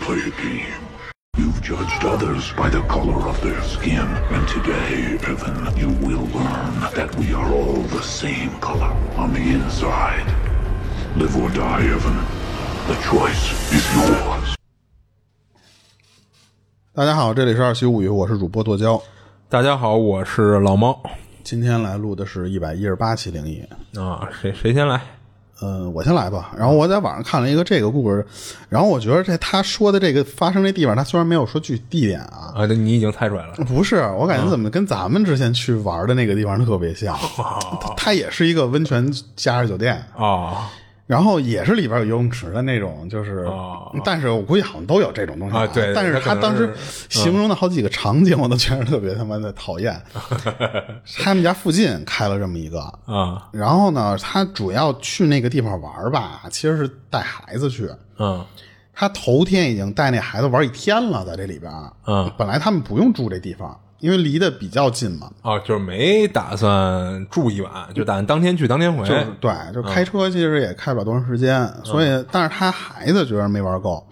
[0.00, 0.80] play a game.
[1.36, 6.80] You've judged others by the color of their skin, and today, Evan, you will learn
[6.94, 10.26] that we are all the same color on the inside.
[11.16, 12.16] Live or die, Evan.
[12.86, 14.54] The choice is yours.
[16.94, 19.02] 大家好，这里是二七物语，我是主播剁椒。
[19.48, 21.02] 大家好，我是老猫
[21.42, 23.62] 今天来录的是一百一十八期灵异。
[23.98, 25.00] 啊，谁谁先来？
[25.62, 26.50] 呃，我先来吧。
[26.58, 28.26] 然后我在网上看了一个这个故事，
[28.68, 33.54] 然后我觉得这他说的这个发生这地方，他虽然没有说具体地点啊，啊，这你已经猜出来了。
[33.64, 37.16] 不是，我感觉怎么跟咱们之前去玩的那个地方特别像。
[37.16, 40.56] 它它也是一个温泉假日酒店，哦
[41.06, 46.72] 然后也是里边有游泳池的那种，就是，哦但是我估计好像都有这种东西啊对但是他当时
[47.08, 50.00] 形容的好几个场景，我都觉得特别他妈的讨厌。
[51.22, 53.48] 他们家附近开了这么一个，啊。
[53.52, 57.90] 然后呢，他主要去那个地方玩吧，其实是带孩子去。
[58.18, 58.44] 嗯。
[58.94, 61.72] 他头天已经带那孩子玩一天了，在这里边。
[62.06, 65.30] 嗯，本来他们不用住这地方，因为离得比较近嘛。
[65.42, 69.06] 哦，就是没打算住一晚，就打算当天去当天回。
[69.08, 74.04] 就是对，就开车其实也开不了多长时间，所以但是他孩子觉得没玩够，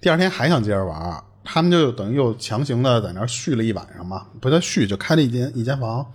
[0.00, 6.06] 第二天还想接着玩，他们就等于又强行的在那儿续了一晚上嘛，不叫续，就开了一间一间房。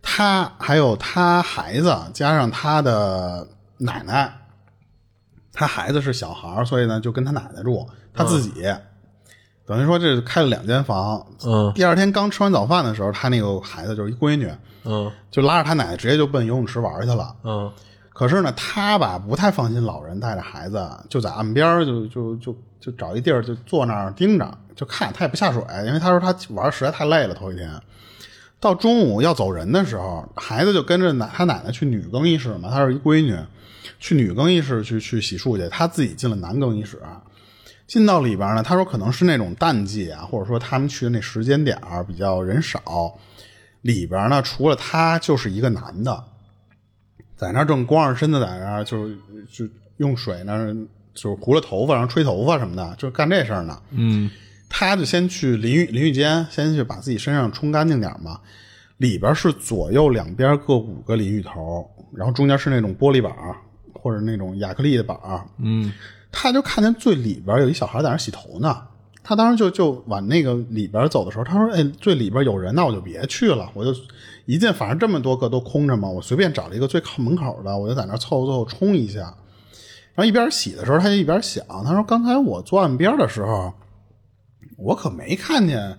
[0.00, 4.32] 他还有他孩子加上他的奶奶，
[5.52, 8.64] 他孩子是小孩儿，所以呢就跟他奶奶住，他自己。
[9.66, 14.50] 等于说这开了两间房，嗯第二天刚吃完早饭的时候，他那个孩子就是一闺女，
[14.84, 17.34] 嗯就拉着他奶奶直接就奔游泳池玩去了。
[17.44, 17.72] 嗯
[18.12, 27.68] 可是呢，他吧不太放心老人带着孩子，就在岸边就就就就找一地儿就坐那儿盯着，就看他也不下水，因为他说他玩实在太累了头一天。
[28.60, 33.36] 到中午要走人的时候，孩子就跟着奶他奶奶去女更衣室嘛，她是一闺女，
[33.98, 37.00] 去女更衣室去去洗漱去，他自己进了男更衣室。
[37.86, 42.80] 进到里边呢，他说可能是那种淡季啊，或者说他们去的那时间点儿比较人少，
[43.82, 46.24] 里边呢除了他就是一个男的，
[47.36, 49.08] 在那儿正光着身子在那儿，就
[49.52, 50.74] 就用水呢，
[51.12, 53.80] 就是糊了头发，然后吹头发什么的，就干这事儿呢。
[53.90, 54.30] 嗯
[54.76, 58.40] 他就先去淋浴淋浴间，先去把自己身上冲干净点嘛。
[58.96, 63.32] 里边是左右两边各五个淋浴头，然后中间是那种玻璃板
[63.92, 65.16] 或者那种亚克力的板。
[65.58, 65.92] 嗯
[66.34, 68.82] 他就看见最里边有一小孩在那洗头呢。
[69.26, 73.90] 他当时就就往那个里边走的时候，他说：“哎，最里边有人，那我就别去了，我就
[74.44, 79.20] 一进，反正这么多个都空着嘛，我随便找了一个最靠门口的，我就在那儿凑合凑合冲一下。”
[80.14, 83.72] 然后一边洗的时候，他就一边想，他说：“刚才我坐岸边的时候，
[84.76, 85.98] 我可没看见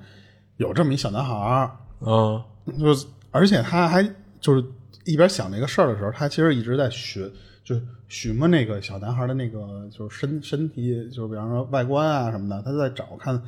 [0.58, 1.72] 有这么一小男孩儿。”
[2.06, 2.44] 嗯
[2.80, 4.08] 就是，而且他还
[4.40, 4.64] 就是
[5.06, 7.24] 一边想这个事儿的时候，他其实一直在寻，
[7.66, 13.42] 就是询问那个小男孩的那个就是身身体，就是比方说外观啊什么的，他在找看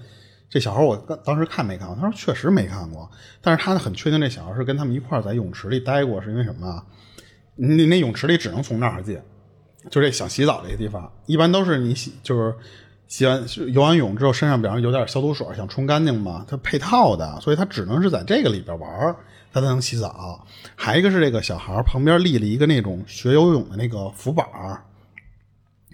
[0.50, 3.10] 这小孩我刚当时看没看过，他说确实没看过，
[3.42, 6.84] 但是他很确定这小孩是跟他们一块在泳池里待过，是因为什么啊？
[7.56, 9.18] 那那泳池里只能从那儿进，
[9.90, 12.54] 就这想洗澡这些地方，一般都是你洗就是。
[13.10, 13.42] 洗完
[13.72, 19.16] 游完泳之后，身上比方有点消毒水，想冲干净嘛，它配套的，所以它只能是在这个里边玩
[19.52, 20.46] 儿，它才能洗澡。
[20.76, 24.84] 还一个是这个小孩旁边立了一个那种学游泳的那个浮板儿，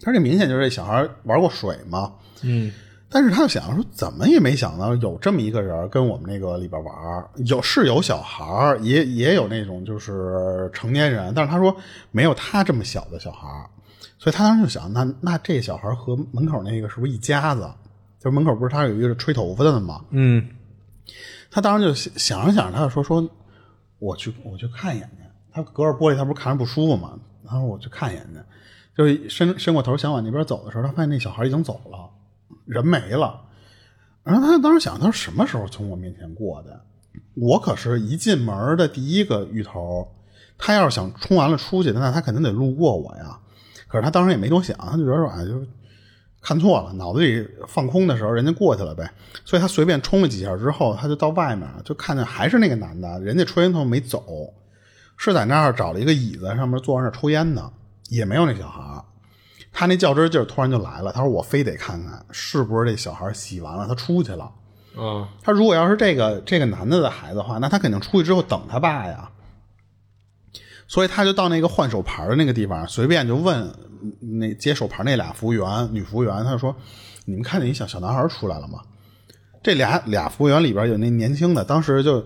[0.01, 2.71] 他这明显就是这小孩玩过水嘛，嗯。
[3.15, 11.75] 但是他就想说，怎么也没想到有这么一个人跟我们那个里边玩儿，有是有小孩儿，也也有那种就是成年人，但是他说
[12.09, 13.69] 没有他这么小的小孩儿，
[14.17, 17.61] 所以他当时就想，那那这小孩和门口那个是不是一家子？
[18.19, 20.01] 就是门口不是他有一个吹头发的吗？
[20.09, 20.49] 嗯。
[21.51, 23.29] 他当时就想想着想着，他就说说，
[24.03, 25.23] 我去我去看一眼去。
[25.53, 27.17] 他隔着玻璃，他不是看着不舒服吗？
[27.47, 32.09] 他说我去看一眼去，就伸伸过头想往那边走的时候，他发现那小孩已经走了，
[32.65, 33.41] 人没了。
[34.23, 36.81] 然后他当时想，他说什么时候从我面前过的？
[37.35, 40.07] 我可是一进门的第一个浴头，
[40.57, 43.39] 他要是想冲完了出去，那他肯定得路过我呀。
[43.87, 45.65] 可是他当时也没多想，他就觉得说，哎，就
[46.43, 49.09] 看错了，脑子里放空的时候，人家过去了呗。
[49.45, 54.53] 所以他随便冲了几下之后，他就到外面，就看见还是那个男的，人家抽烟头没走，
[55.15, 57.71] 是在那儿找了一个椅子，上面坐在那儿抽烟呢，
[58.09, 58.81] 也没有那小孩。
[59.71, 64.51] 他那较真劲儿突然就来了，他说我非得看看是不是这小孩洗完了他出去了。
[64.95, 69.29] 嗯他如果要是这个这个男的的孩子的话，那他肯定出去之后等他爸呀。
[70.87, 73.61] 所以他就到那个换手牌的那个地方，随便就问
[74.01, 76.75] 嗯那接手牌那俩服务员，女服务员，他就说
[77.25, 78.79] ：“你们看见一小小男孩出来了吗？”
[79.63, 82.23] 这俩俩服务员里边有那年轻的，当时就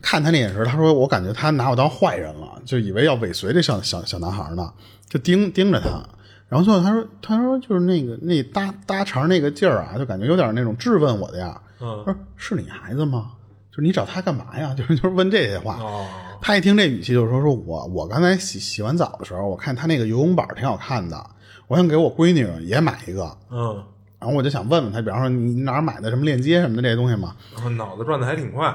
[0.00, 4.72] 看他那眼神，他说：“我感觉他拿我当坏人了，就以为要尾随这小小小男孩呢，
[5.08, 6.02] 就盯盯着他。”
[6.48, 11.62] 然后最后他说他说就是那个那搭搭茬那个劲儿啊，就感觉有点那种质问我的样。
[11.80, 13.32] 嗯他说是你孩子吗？
[13.70, 14.74] 就是你找他干嘛呀？
[14.74, 15.76] 就是就是问这些话。
[15.78, 16.06] 哦，
[16.40, 21.24] 他一听这语气，就是说说我我刚才洗洗完澡的时候，我看他那个游泳板挺好看的，
[21.66, 23.36] 我想给我闺女也买一个。
[23.50, 23.82] 嗯，
[24.18, 27.34] 然后我就想问问他，比方说你你哪儿买的什么链接什么的这些东西嘛？
[27.54, 28.66] 然后脑子转的还挺快，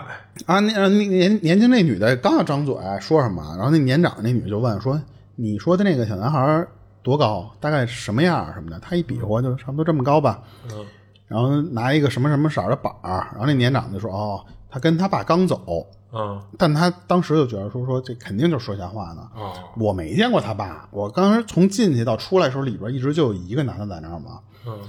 [0.45, 5.01] 啊，那呃那年年轻那女的刚要张嘴说什么，然后那年长的那女的就问说
[5.35, 6.65] ：“你说的那个小男孩
[7.01, 7.49] 多高？
[7.59, 10.43] 大概什么样什么的？”他一比划就差不多这么高吧。
[10.71, 10.85] 嗯
[11.25, 19.27] 然后拿一个什么什么色儿的板儿，然后那年长的就说：“哦，他跟他爸刚走。”嗯但他当时就觉得说说这肯定就是说瞎话呢。
[19.35, 24.39] 哦我没见过他爸，我当时从进去到出来的时候，里边一直就有一个男的在那儿嘛。
[24.67, 24.79] 嗯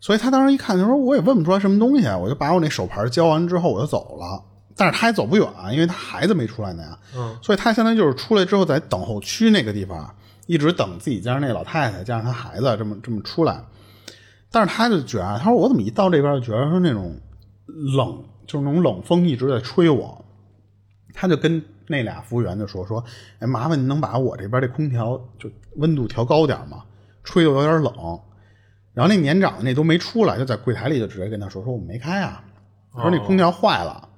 [0.00, 4.42] 所以他当时一看就说我也问不出来什么东西，我就把我那手牌交完之后我就走了。
[4.74, 6.98] 但是他也走不远，因为他孩子没出来呢呀。
[7.14, 10.12] 嗯所以他相当于就是出来之后在等候区那个地方，
[10.46, 13.62] 一直等自己加上那老太太加上他孩子这么这么出来。
[14.50, 17.16] 但是他就觉得，他说我怎么一到这边就觉得说那种
[17.96, 20.24] 冷，就是那种冷风一直在吹我。
[21.12, 23.04] 他就跟那俩服务员就说说，
[23.38, 26.82] 哎，麻烦您能把我这边这空调就温度调高点吗？
[27.24, 27.92] 吹的有点冷。
[28.94, 32.44] 然后那年长的那都没出来，就在柜台里就直接跟他说说我们没开啊，
[32.94, 34.08] 说那空调坏了。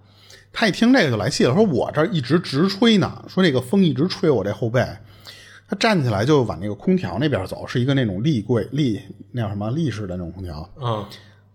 [0.52, 4.84] 他一听这个就来气了，说我这儿一直直吹呢，说这个风一直吹我这后背。
[5.66, 9.00] 他站起来就往那个空调那边走，是一个那种立柜立
[9.32, 10.68] 那叫什么立式的那种空调。
[10.80, 11.04] 嗯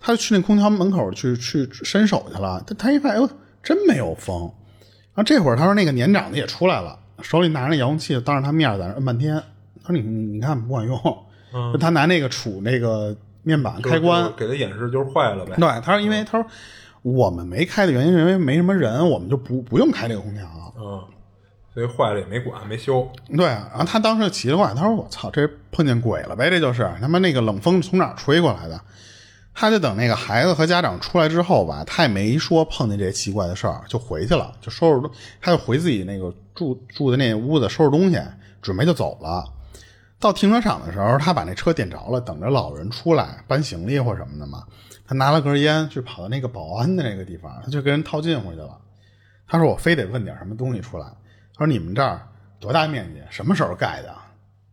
[0.01, 3.29] 他就去那空调门口去去伸手去了，他他一看，哎呦，
[3.61, 4.49] 真没有风。
[5.15, 9.35] 然后这会儿他说那个年长的也出来了，手里拿着那遥控器，当着他面在那摁半天。
[9.83, 10.97] 他说你你你看不管用，
[11.73, 15.55] 就他拿那个杵那个面板开关，给他演示就是坏了呗。
[15.57, 16.49] 对，他说因为他说
[17.01, 20.45] 我们没开的原因是因为没什么人，我们就不不用开这个空调。
[20.77, 21.03] 嗯，
[21.73, 23.09] 所以坏了也没管，没修。
[23.35, 28.79] 对，然后他当时就奇了怪，他说我操，这碰见鬼了呗，这就是他妈那个冷风从哪儿吹过来的？
[29.59, 35.11] 他就等那个孩子和家长出来之后吧，他也没说碰见这些奇怪的事儿，就回去了，就收拾东，
[35.41, 38.17] 他就回自己那个住住的那屋子收拾东西，
[38.61, 39.43] 准备就走了。
[40.17, 44.63] 到停车场的时候，他把那车点着了，等着老人出来搬行李或什么的嘛。
[45.05, 48.77] 他拿了根烟，去跑到那个保安的那个地方，他就跟人套近乎去了。
[49.45, 51.05] 他说：“我非得问点什么东西出来。”
[51.53, 52.21] 他说：“你们这儿
[52.61, 53.21] 多大面积？
[53.29, 54.15] 什么时候盖的？”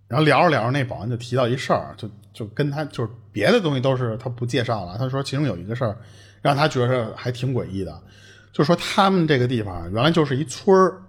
[0.08, 4.96] 然后聊着聊着，那保安就提到一事儿，就就跟他就是别的东西都是他不介绍了。
[4.98, 5.96] 他说其中有一个事儿
[6.42, 8.02] 让他觉得还挺诡异的，
[8.52, 11.02] 就是说他们这个地方原来就是一村儿，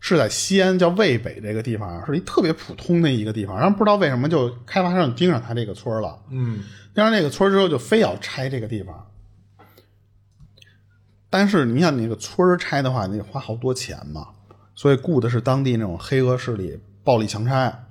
[0.00, 3.58] 是在西安叫渭北这个地方，是一特别普通的一个地方。
[3.58, 6.62] 然后不知道为什么就开发商盯上他这个村儿了，嗯
[6.94, 9.08] 盯上这个村儿之后就非要拆这个地方。
[11.28, 14.28] 但是你想，你那个村儿拆的话，你得花好多钱嘛，
[14.74, 17.86] 所以雇的是当地那种黑恶势力，暴力强拆，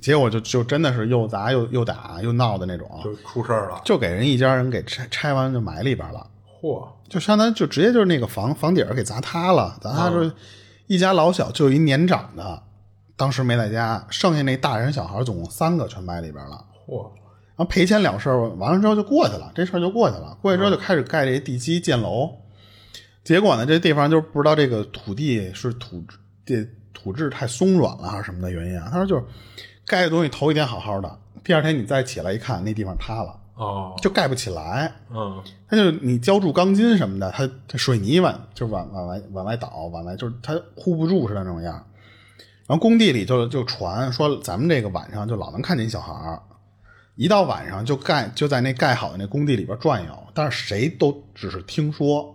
[0.00, 3.80] 结果就就真的是又砸又又打又闹的那种，就出事儿了。
[3.84, 6.26] 就给人一家人给拆拆完就埋里边了，
[6.60, 10.30] 嚯，就相当于就直接就是那个房房顶儿给砸塌了，砸塌就是
[10.86, 12.62] 一家老小就一年长的，
[13.16, 16.64] 当时没在家，剩下那大人小孩总共三个全埋里边了。
[16.86, 17.02] 嚯，
[17.56, 20.36] 然后赔钱了事儿，完了之后就过去了，这事儿就过去了。
[20.42, 22.30] 过去之后就开始盖这地基建楼，
[23.24, 28.88] 结果呢，这地方就不知道这个土地是土质这土质太松软了还是什么的原因啊？
[28.92, 29.24] 他说就是
[29.86, 34.92] 盖的东西头一天好好的，第二天你再起来一看，那地方塌了，哦，就盖不起来。
[35.14, 41.72] 嗯它就你浇筑钢筋什么的，它它水泥往就往往外往外倒，往外就是它护不住似的那种样。
[42.66, 46.42] 然后工地里就就传说，咱们这个晚上就老能看见一小孩儿，
[47.14, 52.34] 一到晚上就盖就在那盖好的那工地里边转悠，但是谁都只是听说，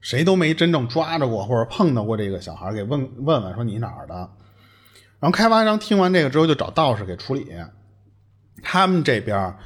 [0.00, 4.30] 谁都没真正抓着过或者碰到过这个小孩儿，给问问问说你哪儿的。
[5.24, 7.50] 然后开发商听完这个之后，就找道士给处理。
[8.62, 9.56] 他们这边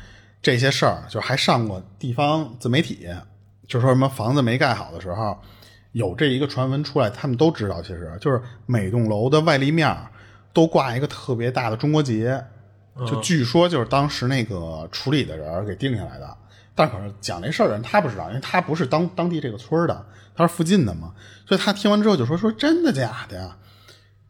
[0.41, 3.09] 这些事儿，就还上过地方自媒体，
[3.67, 5.37] 就说什么房子没盖好的时候，
[5.91, 9.93] 有这一个传闻出来，他们都知道，其实就是每栋楼的外立面
[10.53, 12.41] 都挂一个特别大的中国结，
[13.05, 16.37] 就据说就是当时那个处理的人给定下来的。
[16.77, 21.13] 但可是讲这事儿的人他不知道，因为他不是当当地这个村儿的，他是附近的嘛，
[21.49, 23.57] 所以他听完之后就说说真的假的呀？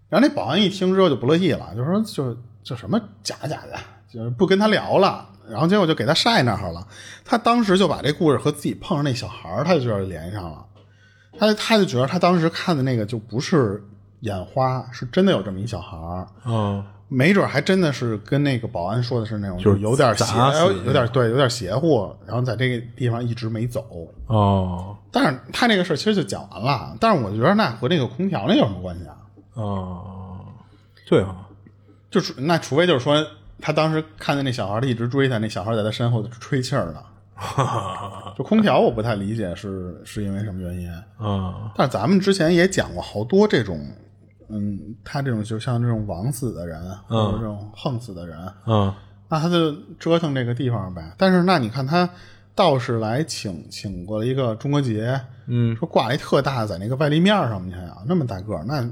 [0.09, 3.79] 然后那保安一听之后就不乐意了，就说就就什么假假的，
[4.13, 5.29] 就是不跟他聊了。
[5.51, 6.87] 然后结果就给他晒那儿了。
[7.25, 10.65] 他当时就把这故事和自己碰上那小孩儿，他就觉得联系上了。
[11.39, 13.83] 他他就觉得他当时看的那个就不是
[14.21, 20.25] 眼花，是真的有这么一小孩儿，嗯，没准还真的是跟那个保安说的是那种，就是有点邪
[20.85, 22.15] 有点对，有点邪乎。
[22.27, 23.87] 然后在这个地方一直没走。
[24.27, 26.95] 哦但是他那个事儿其实就讲完了。
[27.01, 29.17] 但是我觉得那和那个空调那有什么关系啊？
[29.59, 30.41] 哦，
[31.07, 31.47] 对啊，
[32.11, 33.27] 就是那除非就是说
[33.61, 37.03] 他当时看见那小孩，他一直追他，那小孩在他身后吹气儿呢。
[38.37, 40.91] 就空调，我不太理解是是因为什么原因。
[41.19, 43.81] 啊但是咱们之前也讲过好多这种，
[44.49, 48.37] 嗯，他这种就像这种枉死的人，或者这种横死的人，
[48.67, 48.93] 嗯
[49.29, 51.15] 那他就折腾这个地方呗。
[51.17, 52.09] 但是那你看他
[52.57, 58.83] 道士来请请过了一个中国结，嗯，说挂了一特大在那个外立面上，你想想那么大个儿，那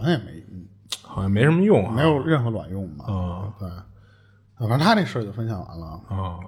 [0.00, 0.44] 好像也没
[1.02, 1.92] 好像没什么用啊。
[1.94, 3.04] 没有任何卵用吧。
[3.06, 3.68] 啊对，
[4.58, 5.86] 反正他这事儿就分享完了。
[6.08, 6.38] 啊，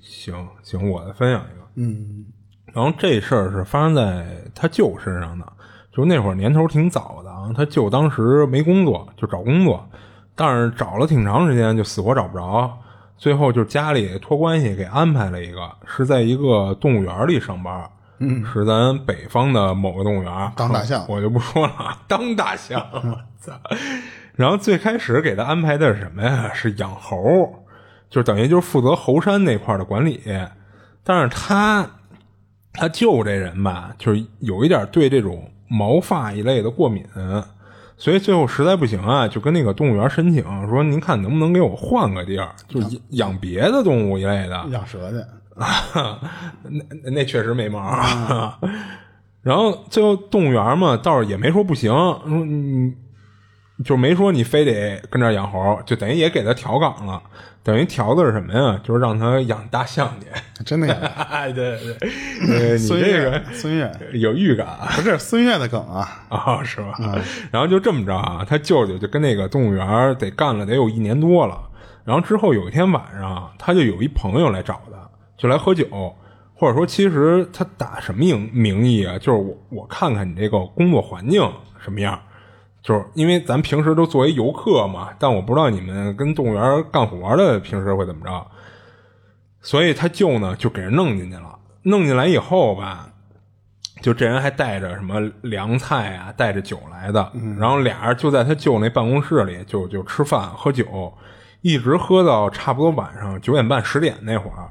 [0.00, 1.64] 行行，我再分享一个。
[1.76, 2.26] 嗯
[2.74, 5.52] 然后这事儿是发生在他舅身上的，
[5.92, 7.50] 就那会儿年头挺早的啊。
[7.56, 9.88] 他舅当时没工作，就找工作，
[10.34, 12.78] 但是找了挺长时间，就死活找不着。
[13.16, 23.52] 最后就家里托关系给安排了一个，是在一个动物园里上班，嗯，是咱北方的某个动物园当大象我就不说了， 当大象，我操！
[24.34, 26.52] 然后最开始给他安排的是什么呀？
[26.54, 27.20] 是养猴，
[28.10, 30.20] 就等于就是负责猴山那块的管理。
[31.02, 31.88] 但是他
[32.72, 37.04] 他舅这人吧，就是有一点对这种毛发一类的过敏，
[37.96, 44.66] 所以最后实在不行啊，就跟那个动物园申请说，您看能不能给我换个地儿，就是养别的动物一类的。
[44.70, 45.16] 养蛇去，
[47.02, 48.52] 那那确实没毛儿。
[49.42, 52.94] 然后最后动物园嘛，倒是也没说不行，说你
[53.84, 57.22] 就没说你非得跟这儿养猴，就等于也给他调岗了。
[57.62, 58.80] 等于调的是什么呀？
[58.82, 60.64] 就是让他养大象去。
[60.64, 60.96] 真的养。
[61.30, 61.94] 哎，对对
[62.46, 64.88] 对，呃你孙这个悦，孙悦有预感啊。
[64.96, 66.24] 不是孙悦的梗啊。
[66.28, 66.94] 啊、是吧？
[67.50, 71.60] 然后就这么着啊，他舅舅就跟那个动物园得干了得有一年多了。
[72.04, 75.07] 然后之后有一天晚上，他就有一朋友来找他，
[75.38, 75.86] 就来喝酒，
[76.54, 79.16] 或者说其实他打什么名名义啊？
[79.16, 81.40] 就是我我看看你这个工作环境
[81.82, 82.20] 什么样。
[82.80, 88.46] 就是因为咱平时都作为游客嘛，但我不知道你们跟动物园干活的平时会怎么着，
[89.60, 91.58] 所以他舅呢就给人弄进去了。
[91.82, 93.10] 弄进来以后吧，
[94.00, 101.12] 就这人还带着什么凉菜啊，带着酒来的，然后俩人就在他舅那办公室里就就吃饭喝酒，
[101.60, 104.70] 一直喝到差不多晚上九点半十点那会儿，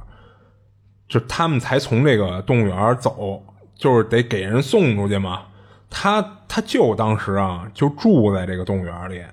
[1.07, 3.43] 就他们才从这个动物园走，
[3.75, 5.43] 就是得给人送出去嘛。
[5.89, 9.23] 他他舅当时啊就住在这个动物园里，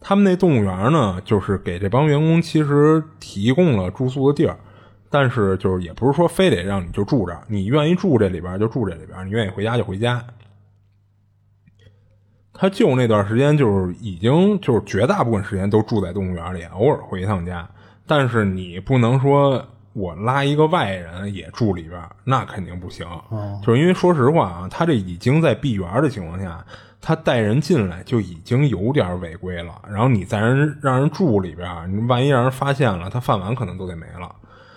[0.00, 4.58] 他们那动物园呢，就是给这帮员工其实提供了住宿的地儿，
[5.08, 10.24] 但是就是也不是说非得让你就住这儿，你愿意住这里边就住这里边，你愿意回家就回家。
[12.52, 17.70] 他舅那段时间就是已经就是绝大部分时间都住在动物园里，偶尔回一趟家。
[18.04, 19.64] 但是你不能说
[19.98, 23.06] 我拉一个外人也住里边，那肯定不行。
[23.62, 26.64] 就是因为说实话啊，他这已经在闭园的情况下，
[27.00, 29.82] 他带人进来就已经有点违规了。
[29.88, 34.34] 然后你再人让人住里边，你万一让人发现了，他饭碗可能都得没了。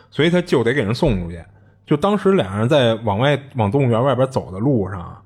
[0.09, 1.43] 所以他就得给人送出去。
[1.85, 5.17] 就当时俩人在往外往动物园外边走的路上。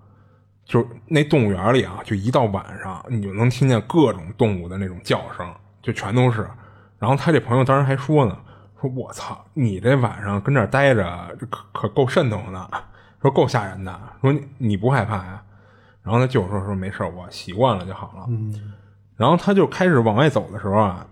[0.67, 5.47] 就那动物园里啊，就一到晚上，你就能听见各种动物的那种叫声，
[5.83, 6.49] 就全都是。
[6.97, 8.35] 然后他这朋友当时还说呢，
[8.85, 12.69] 说我操，你这晚上跟这儿待着，这可可够瘆得慌的，
[13.21, 15.41] 说够吓人的，说你你不害怕呀？
[16.03, 18.25] 然后他就说说没事我习惯了就好了。
[18.29, 18.73] 嗯。
[19.17, 21.07] 然后他就开始往外走的时候啊，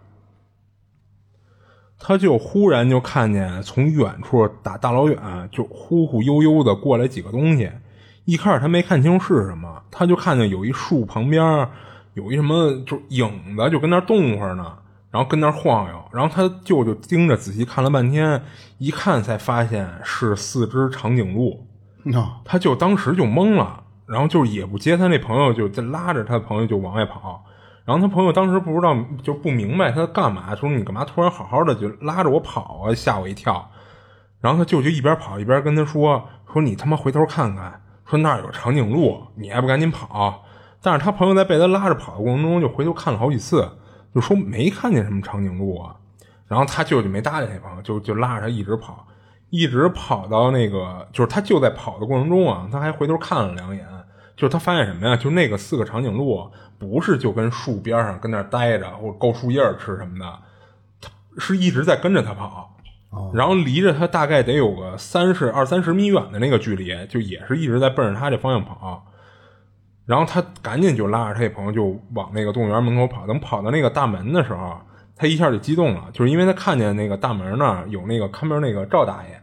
[1.98, 7.72] 他就忽然就看见从远处打大老远就忽忽悠悠的过来几个东西。
[8.26, 11.68] 一开始他没看清楚是什么，他就看见有一树旁边
[12.14, 14.78] 有一什么就影子，就跟那动会儿呢，
[15.14, 18.42] 然后跟那儿晃悠，然后他舅舅盯着仔细看了半天，
[18.80, 21.68] 一看才发现是四只长颈鹿，
[22.18, 27.46] 啊，他舅当时就懵了，然后就也不接他那朋友，就拉着他朋友就往外跑，
[27.86, 31.06] 然后他朋友当时不知道就不明白他干嘛，说你干嘛？
[31.06, 33.70] 突然好好的就拉着我跑啊，吓我一跳，
[34.42, 37.80] 然后他舅舅一边跑一边跟他说说你他妈回头看看。
[38.06, 40.44] 说那儿有长颈鹿，你还不赶紧跑？
[40.82, 43.78] 但是他朋友在被他拉着跑的过程中，就回头看了好几次，
[44.14, 45.96] 就说没看见什么长颈鹿啊。
[46.48, 49.08] 然后他舅舅没搭理那朋友，就就拉着他一直跑，
[49.50, 53.88] 一直跑到那个，就是他就在跑的过程中啊，他还回头看了两眼，
[54.36, 55.16] 就是他发现什么呀？
[55.16, 60.40] 就那个四个长颈鹿不是就跟树边上跟那儿待着或者够树叶吃什么的，
[61.02, 62.70] 他是一直在跟着他跑。
[63.32, 69.06] 然后离着他大概得有个三十二三十米远的那个距离，就也是一直在奔着他这方向跑。
[70.06, 73.26] 然后他赶紧就拉着他这朋友就往那个动物园门口跑。
[73.26, 74.80] 等跑到那个大门的时候，
[75.16, 79.42] 他一下就激动了，就是因为他看见那个大门那儿有那个看门那个赵大爷。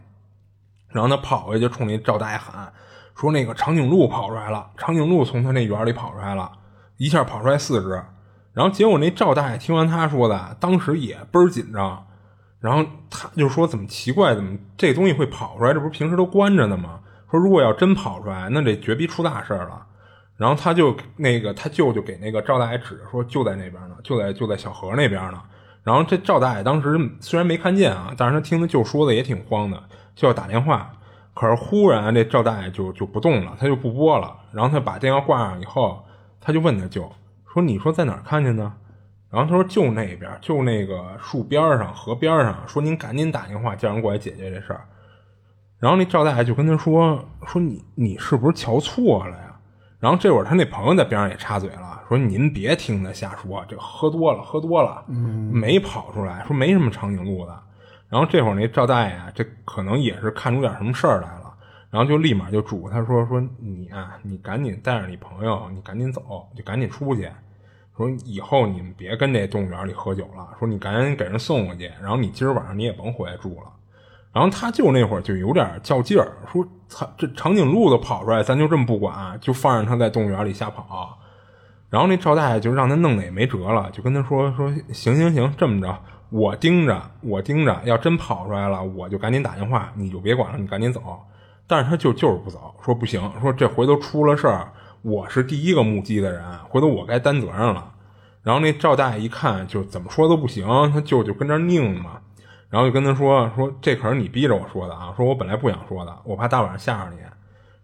[0.89, 2.71] 然后他跑过去就冲那赵大爷喊
[3.15, 6.51] 说：“那个长颈鹿跑出来了，长颈鹿从他那园里跑出来了，
[6.97, 8.03] 一下跑出来四只。”
[8.53, 12.05] 然后结果那赵大爷听完他说的，当时也倍儿紧张，
[12.59, 15.73] 然后他就说怎么奇怪，怎么这东西会跑出来？
[15.73, 16.99] 这不是平时都关着呢吗？
[17.31, 19.85] 说如果要真跑出来，那这绝逼出大事了。
[20.41, 25.39] 然后他就那个他舅舅给那个赵大爷指着说，就在那边呢，就在就在小河那边呢。
[25.83, 29.83] 然后这赵大爷当时虽然没看见啊，但是他听他舅说的也挺慌的，
[30.15, 30.91] 就要打电话。
[31.35, 34.35] 可是忽然这赵大爷就就不动了，他就不拨了。
[34.51, 36.03] 然后他把电话挂上以后，
[36.39, 37.07] 他就问他舅
[37.53, 38.73] 说：“你说在哪儿看见呢？”
[39.29, 44.87] 然后他说：“就那边，就那个树边上、河边上。”说您赶紧打电话叫人过来解决这事儿。
[45.77, 49.49] 然后那赵大爷就跟他说：“说你你是不是瞧错了呀？”
[50.01, 55.05] 然后这会儿他那朋友在边上也插嘴了，说：“您别听他瞎说，这喝多了，喝多了，
[55.53, 57.57] 没跑出来，说没什么长颈鹿的。”
[58.09, 61.53] 然后这会儿那赵大爷啊，这可能也是看出点什么事儿来了，
[61.91, 67.29] 然后就立马就嘱咐他说：“说你啊，你赶紧带着你朋友，你赶紧走，就赶紧出去。
[67.95, 70.49] 说以后你们别跟这动物园里喝酒了。
[70.57, 73.71] 说你赶紧给人送过去，然后你今儿晚上你也甭回来住了。”
[74.33, 81.17] 然后他就那会儿就有点较劲儿，说：“操，这长颈鹿都跑出来，咱就这么不管，就放任他在动物园里瞎跑。”
[81.89, 85.97] 然后那赵大爷就让他弄得也没辙了，就跟他说：“说行行行，这么着。”
[86.31, 91.01] 我盯着，我盯着，要真跑出来了，我就赶紧打电话，你就别管了，你赶紧走。
[91.67, 94.71] 但是他就就是不走，说不行，说这回头出了事儿，
[95.01, 97.91] 我是第一个目击的人，回头我该担责任了。
[98.43, 102.21] 然后那赵大爷一看，就怎么说都不行，他舅就跟这拧嘛，
[102.71, 107.19] 然后就跟他说说这可是你逼着我说的啊，说我本来不想说的，我怕大晚上吓着你。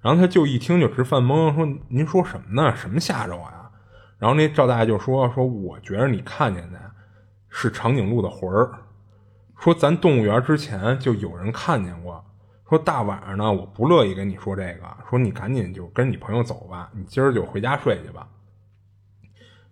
[0.02, 2.76] 然后他舅一听就直犯懵，说您说什么呢？
[2.76, 3.70] 什么吓着我呀？
[4.18, 6.80] 然后那赵大爷就说说我觉着你看见的。
[7.50, 8.72] 是长颈鹿的魂儿，
[9.58, 12.24] 说咱动物园之前就有人看见过。
[12.70, 14.82] 说大晚上呢，我不乐意跟你说这个。
[15.10, 18.28] 说你赶紧就跟你朋友走吧，你今儿就回家睡去吧。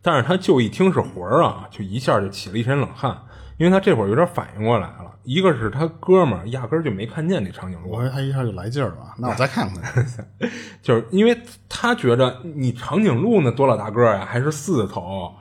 [0.02, 3.22] 但是他就一听是魂儿啊，就一下就起了一身冷汗，
[3.58, 5.12] 因为他这会儿有点反应过来了。
[5.24, 9.16] 一个是他哥们儿压根儿就没看见那长颈鹿，我说他一下就来劲儿了。
[9.18, 10.06] 那我再看看，
[10.84, 11.36] 就是因为
[11.68, 15.34] 他觉着你长颈鹿那多老大个儿呀，还是四头。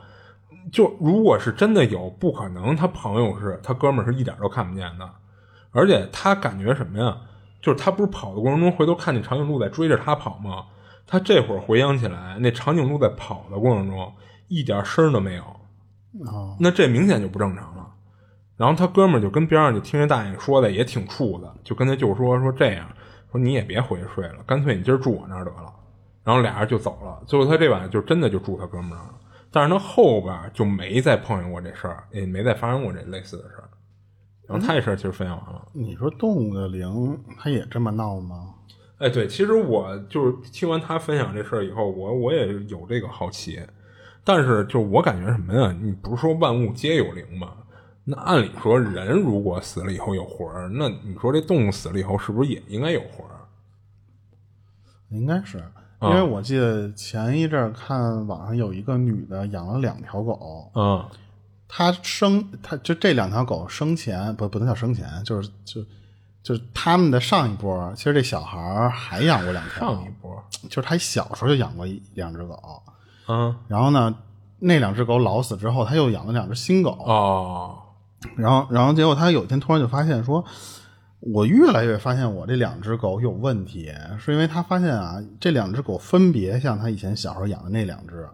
[0.72, 2.74] 就如果是真的有，不可能。
[2.74, 5.06] 他朋友是他哥们儿是一点都看不见的，
[5.72, 7.16] 而且他感觉什么呀？
[7.60, 10.64] 就是他不是跑的过程中回头看见长颈鹿在追着他跑吗？
[11.06, 14.10] 他这会儿回想起来，那长颈鹿在跑的过程中
[14.48, 15.44] 一点声都没有，
[16.58, 17.73] 那这明显就不正常了。
[18.56, 22.88] 然后他哥们儿就跟边上就听这大爷说的也挺怵的，就跟他舅说说这样，
[23.32, 25.72] 说你也别回去睡了，干脆你今儿住我那儿得了。
[26.22, 27.22] 然后俩人就走了。
[27.26, 29.14] 最后他这晚就真的就住他哥们儿了。
[29.50, 33.68] 但是他后边就没再碰见过这事儿，也没再发生过这类似的事儿。
[34.48, 35.66] 然后他这事儿其实分享完了。
[35.72, 38.54] 你说动物的灵，它也这么闹吗？
[38.98, 43.60] 哎，对，其实我就是听完他分享这事儿以后，我我也有这个好奇。
[44.24, 45.76] 但是就我感觉什么呀？
[45.82, 47.52] 你不是说万物皆有灵吗？
[48.04, 53.48] 那按理说，人如果死了以后有魂儿，那你说这动物死了以后是不是也应该有魂儿？
[55.10, 55.62] 应该是。
[56.02, 61.02] 因为我记得前一阵儿看网上有一个女的养了两条狗，嗯，
[61.66, 65.82] 她生，她就这两条狗生前不不能叫生前，就是就
[66.42, 72.82] 就是他们的上一波，其实这小孩还养过两条，上一波就是他小时候就养过一两只狗，
[73.28, 74.14] 嗯，然后呢，
[74.58, 77.78] 那两只狗老死之后，他又养了两只新狗，哦，
[78.36, 80.44] 然后然后结果他有一天突然就发现说。
[81.32, 88.28] 我越来越发现我这两只狗有问题，是因为他发现啊，这两只狗分别像他以前小时候养的那两只，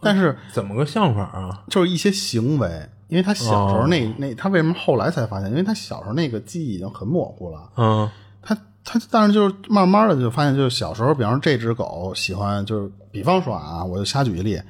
[0.00, 1.62] 但是怎么个像法啊？
[1.70, 5.48] 就是一些行为，因为他小时候那那他为什么后来才发现？
[5.48, 7.70] 因为他小时候那个记忆已经很模糊了。
[7.76, 8.10] 嗯，
[8.42, 14.60] 他他但是就是慢慢的就发现，就是小时候，比方说这只狗喜欢，就是比方说啊，我就瞎举一例，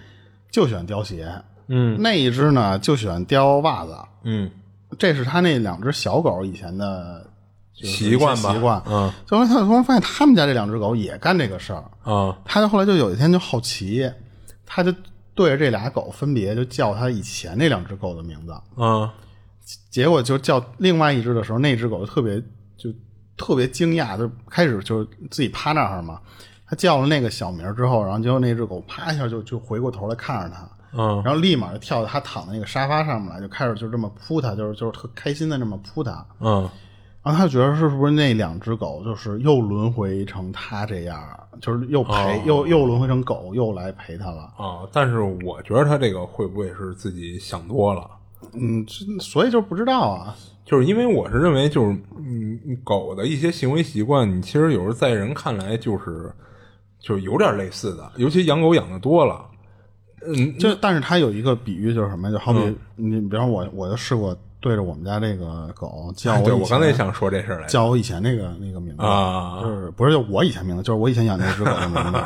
[0.51, 1.27] 就喜欢叼鞋。
[1.69, 3.97] 嗯，那一只呢就喜欢叼袜子。
[4.25, 4.51] 嗯，
[4.99, 7.31] 这是他那两只小狗以前的。
[7.77, 14.09] 习惯吧，习惯，嗯，后来他突然发现他们家这两只狗也干这个事儿，啊，他就后来就有一天就好奇，
[14.65, 14.95] 他就
[15.35, 19.11] 对着这俩狗分别就叫他以前那两只狗的名字，嗯，
[19.91, 22.41] 结果就叫另外一只的时候，那只狗就特别
[22.77, 22.91] 就
[23.37, 26.21] 特别惊讶，就开始就自己趴那儿嘛，
[26.69, 36.69] 他叫了那个小名之后，然后结果那只狗啪一下就就回过头来看着他，嗯，然后立马就跳到他躺在那个沙发上面来，就开始就这么扑他，就是就是特开心的这么扑他，嗯。
[37.23, 41.19] 然后他觉得是不是那两只狗就是又轮回成他这样，
[41.59, 44.87] 就是又陪又又轮回成狗又来陪他了啊？
[44.93, 48.11] 但是我觉得他这个会不会是自己想多了？
[48.53, 48.85] 嗯，
[49.21, 50.37] 所以就不知道啊。
[50.67, 56.31] 就是因为我是认为，就是嗯，狗的一些行为习惯，你其实有时候在人看来就是
[56.99, 59.47] 就是有点类似的，尤其养狗养的多了，
[60.27, 67.67] 嗯，就但是它有一个比喻，就是什么，就好比嗯你，比方我，我就试过对着我们家这个狗叫哎对我刚才也想说这事儿来。
[67.67, 72.19] 叫我以前那个那个名字啊就是不是就我以前名字，就是我以前养那只狗的名字。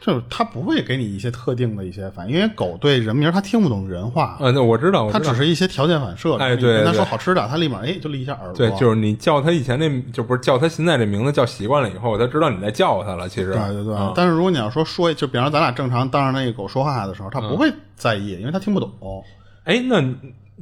[0.00, 6.36] 就是它不会给你一些特定的一些反应，因为狗对人名它听不懂人话，呃，那我知道，我知道它只是一些条件反射。
[6.36, 8.54] 哎对跟它对对说好吃的，它立马哎就立一下耳朵。
[8.54, 13.28] 对，就是你叫它以前那就不是叫它现在这名字叫习惯了以后，它知道你在叫它了。
[13.28, 13.94] 其实，对对对。
[13.94, 18.90] 啊但是如果你要说说，就比方说咱俩正常当着那个狗说话的时候，它不会在意，因为它听不懂。
[19.64, 20.02] 哎，那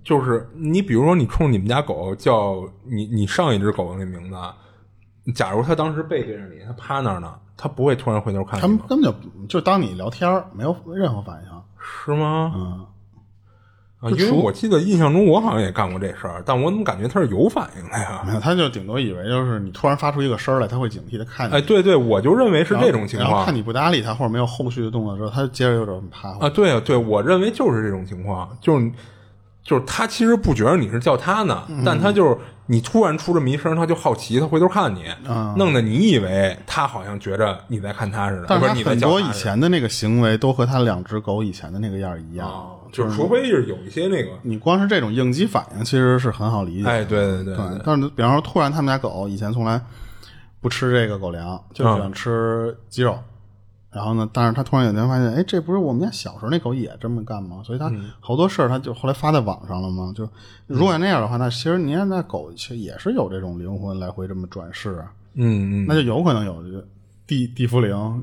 [0.03, 8.69] 就是你比如说你冲你们家狗叫你你上一只狗的那名字，假如它当时背对着你，它趴那儿呢，它不会突然回头看他？
[8.69, 9.17] 们根本就
[9.49, 11.57] 就当你聊天儿，没有任何反应。
[11.79, 12.53] 是吗？
[12.57, 12.87] 嗯，
[14.01, 18.23] 啊，因为我记得印象中我好像也干过这事儿，但我怎么感觉他是有反应的呀？
[18.27, 21.55] 没有，他就顶多以为就是你突然发出一个声儿来，他会警惕的看你。
[21.55, 28.91] 哎，对对，我就认为是这种情况然后看你不搭理他或者没有后续的动作之后，他接着又这么趴啊，对啊，对，我认为就是这种情况，就是
[29.63, 35.05] 就是他其实不觉得你是叫他呢，嗯但他就是你突然出这么一声，他就好奇，他回头看你，
[35.57, 46.91] 弄得你以为他好像觉着你在看他似的，嗯但是很多以前的那个行为都和他两只狗以前的那个样儿一样，哦，就是除非是有一些那个，你光是这种应激反应，其实是很好理解的。
[46.91, 49.81] 哎，对对对对，但是比方说，突然他们家狗以前从来
[50.61, 53.17] 不吃这个狗粮，就喜欢吃鸡肉。
[53.97, 57.63] 然后呢，但是他突然有一天发现，哎，这不是我们家小时候那狗也这么干吗？
[57.65, 60.13] 所以他好多事儿他就后来发在网上了嘛。
[60.15, 60.29] 就
[60.67, 66.63] 如果那样的话，那其实你看那狗其实也是有这种灵魂来回这么转世啊，嗯嗯，那就有可能有
[67.27, 68.23] 地地茯苓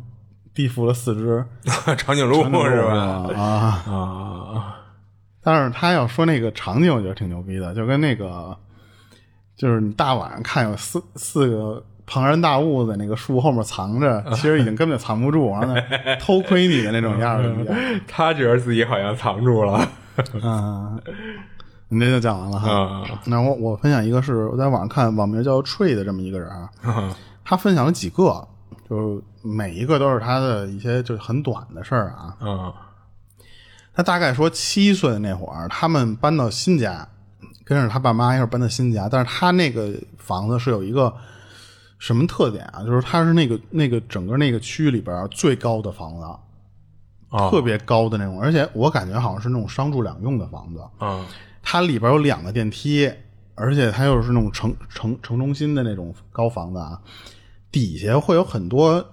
[0.54, 1.44] 地缚了四只，
[1.98, 3.34] 长颈鹿是吧？
[3.36, 3.84] 啊。
[3.88, 4.76] 啊，
[5.42, 8.56] 但是他要说那个场景，我觉得挺牛逼的，就跟那个，
[9.58, 15.82] 就是你大晚上看有四四个庞然大物在那个树后面藏着， 其实已经根本藏不住，完了
[16.20, 17.76] 偷窥你的那种样儿一样。
[18.08, 19.88] 他觉得自己好像藏住了，
[20.42, 21.02] 嗯，
[21.90, 22.72] 你这就讲完了哈。
[22.72, 26.50] 啊那我我分享一个是我在网上看网名叫 Tree 的这么一个人
[27.46, 28.48] 他分享了几个，
[28.90, 32.36] 就每一个都是他的一些就很短的事儿啊。
[32.42, 32.74] 嗯
[33.96, 37.08] 他大概说七岁的那会儿，他们搬到新家，
[37.64, 39.08] 跟着他爸妈一块儿搬到新家。
[39.08, 41.14] 但是他那个房子是有一个
[42.04, 42.84] 什么特点啊？
[42.84, 46.26] 就是它是那个那个整个那个区域里边最高的房子，
[47.30, 50.82] 啊特别高的那种，而且我感觉好像是那种商住两用的房子。
[50.98, 51.26] 啊
[51.62, 53.10] 它里边有两个电梯，
[53.56, 57.00] 而且它又是那种城城城中心的那种高房子啊，
[57.72, 59.06] 底下会有很多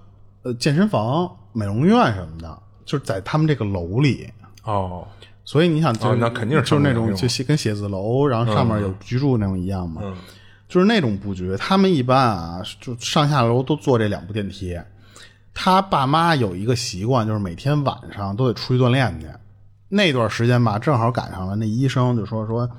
[0.43, 4.29] 呃健身房、美容院什么的，就是在他们这个楼里。
[4.65, 5.07] 哦。
[5.45, 10.17] 所以你想，就是、哦那肯定是就是那种就写跟写字楼，然后上面有居住那种一样嘛，嗯
[10.71, 11.55] 就是那种布局。
[11.59, 14.81] 他们一般啊，就上下楼都坐这两部电梯。
[15.53, 19.27] 他爸妈有一个习惯，就是每天晚上都得出去锻炼去。
[19.89, 22.71] 那段时间吧，正好赶上了，那医生就说说，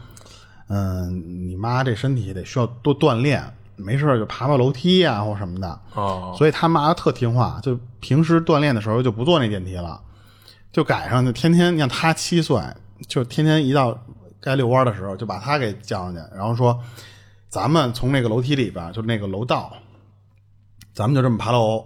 [0.69, 3.43] 嗯，你妈这身体得需要多锻炼，
[3.75, 5.79] 没事就爬爬楼梯呀、或什么的。
[5.93, 9.99] 哦所以他妈特听话，就平时锻炼的时候就不坐那电梯了，
[10.71, 12.57] 就赶上就天天，你看他七岁，
[13.09, 13.99] 就天天一到
[14.39, 16.79] 该遛弯的时候，就把他给叫上去，然后说，
[17.51, 19.73] 咱们从那个楼梯里边，就那个楼道，
[20.93, 21.85] 咱们就这么爬楼。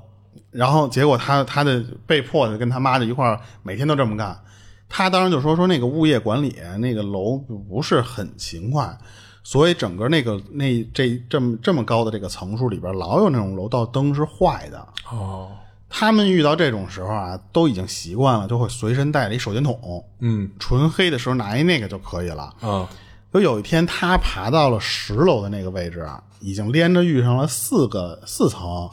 [0.52, 4.40] 然后结果他他的被迫的跟他妈就一块儿每天都这么干。
[4.88, 8.96] 他当时就说说那个物业管理那个楼不是很勤快，
[9.44, 14.88] 所以整个那个那这这么这么高的这个层数里边，老有那种楼道灯是坏的。
[15.10, 15.52] 哦
[15.90, 22.54] 他们遇到这种时候啊，都已经习惯了，就会随身带着一手电筒，嗯纯黑的时候拿一那个就可以了。
[22.60, 22.88] 啊
[23.36, 28.90] 就有一天，他爬到了十楼的那个位置啊，已经连着遇上了四个四层，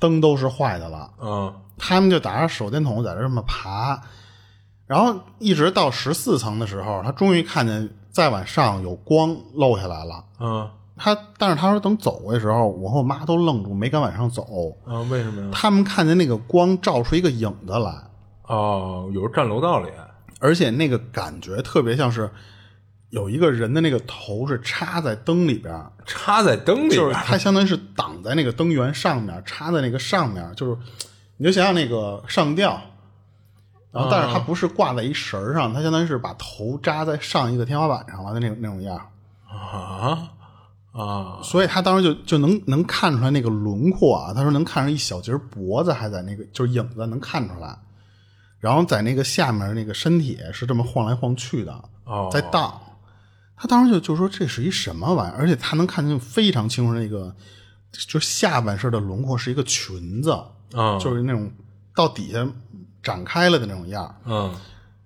[0.00, 1.08] 灯都是坏的了。
[1.22, 4.02] 嗯他们就打着手电筒在这这么爬，
[4.86, 10.24] 然后一直到十四层的时候，他终于看见再往上有光漏下来了。
[10.40, 14.42] 嗯他但是他说等走的时候，我和我妈都愣住，没敢往上走。
[14.86, 15.00] 啊！
[15.10, 15.50] 为什么呀？
[15.52, 17.92] 他们看见那个光照出一个影子来，
[18.48, 19.90] 哦，有人站楼道里，
[20.40, 22.30] 而且那个感觉特别像是
[23.10, 25.72] 有一个人的那个头是插在灯里边，
[26.04, 27.22] 插在灯里就是边。
[27.24, 30.76] 它相当于是挡在那个灯源上面，插在那个上面，就是
[31.36, 32.80] 你就想想那个上吊，
[33.92, 39.00] 然后但是它不是挂在一绳儿上，它相当于是把头扎在上一个天花板上了的那种那种样，
[39.48, 40.28] 啊
[40.92, 47.78] 啊所以他当时就就能能看出来那个轮廓啊，他说能看出一小截脖子还在那个就是影子能看出来，
[48.58, 51.72] 然后在那个下面那个身体是这么晃来晃去的，
[52.04, 52.80] 哦在荡。
[53.56, 57.34] 他当时就就说这是一什么玩意儿，而且他能看见非常清楚那个，
[57.90, 60.30] 就下半身的轮廓是一个裙子，
[60.74, 60.98] 啊！
[60.98, 61.50] 就是那种
[61.94, 62.46] 到底下
[63.02, 64.14] 展开了的那种样儿。
[64.26, 64.54] 嗯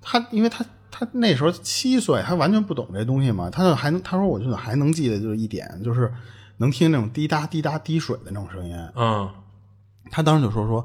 [0.02, 6.12] 他因为他他那时候七岁，他完全不懂这东西嘛，他就还能他说我就还能记得就是一点，就是
[6.56, 8.74] 能听那种滴答滴答滴水的那种声音。
[8.96, 9.30] 嗯
[10.10, 10.84] 他当时就说说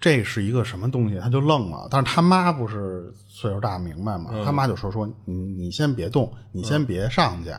[0.00, 1.86] 这是一个什么东西，他就愣了。
[1.90, 7.50] 但是他妈不是岁数大明白嘛，他妈就说说你你先别动，你先别上去，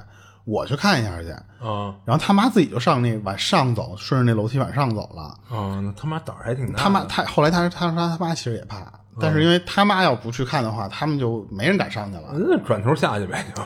[0.43, 1.29] 我去看一下去。
[1.63, 5.21] 啊然后他妈自己就上那往上走，顺着那楼梯往上走了。
[5.55, 6.79] 啊，那他妈胆儿还挺大的。
[6.79, 12.33] 他妈他后来他他说他妈其实也怕，但是因为他妈要不去看的话，他们就没人敢上去了。
[12.33, 13.61] 那转头下去呗，就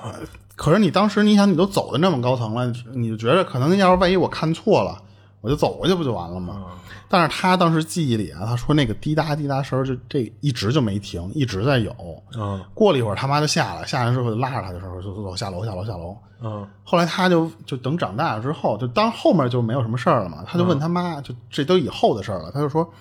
[0.57, 5.01] 可是你当时你想，你都走的那么高层了，你就觉得可能要是万一我看错了，
[5.45, 6.65] 我就走过去不就完了吗？
[7.07, 11.95] 但是他当时记忆里啊，他说那个滴答滴答声就这一直就没停，一直在有。
[12.35, 16.17] 嗯过了一会儿，他妈就下来，下来之后就拉着他的时候就走下楼下楼下楼。
[16.41, 22.91] 嗯后来他就就等长大了之后，就当后面就没有什么事儿了嘛，他就问他妈，就这都以后的事儿了，他就说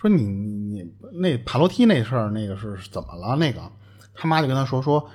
[0.00, 3.36] 说你你你那爬楼梯那事儿，那个是怎么了？
[3.36, 3.60] 那个
[4.12, 5.08] 他妈就跟他说说，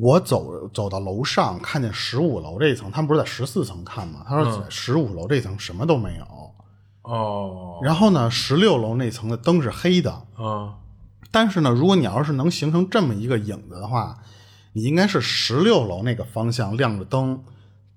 [0.00, 4.24] 我走走到楼上，看见十五楼这一层，他们不是在十四层看吗？
[4.26, 6.24] 他说在十五楼这层什么都没有，
[7.02, 10.76] 哦然后呢，十六楼那层的灯是黑的，啊
[11.30, 14.18] 但是呢，如果你要是能形成这么一个影子的话，
[14.72, 17.42] 你应该是十六楼那个方向亮着灯，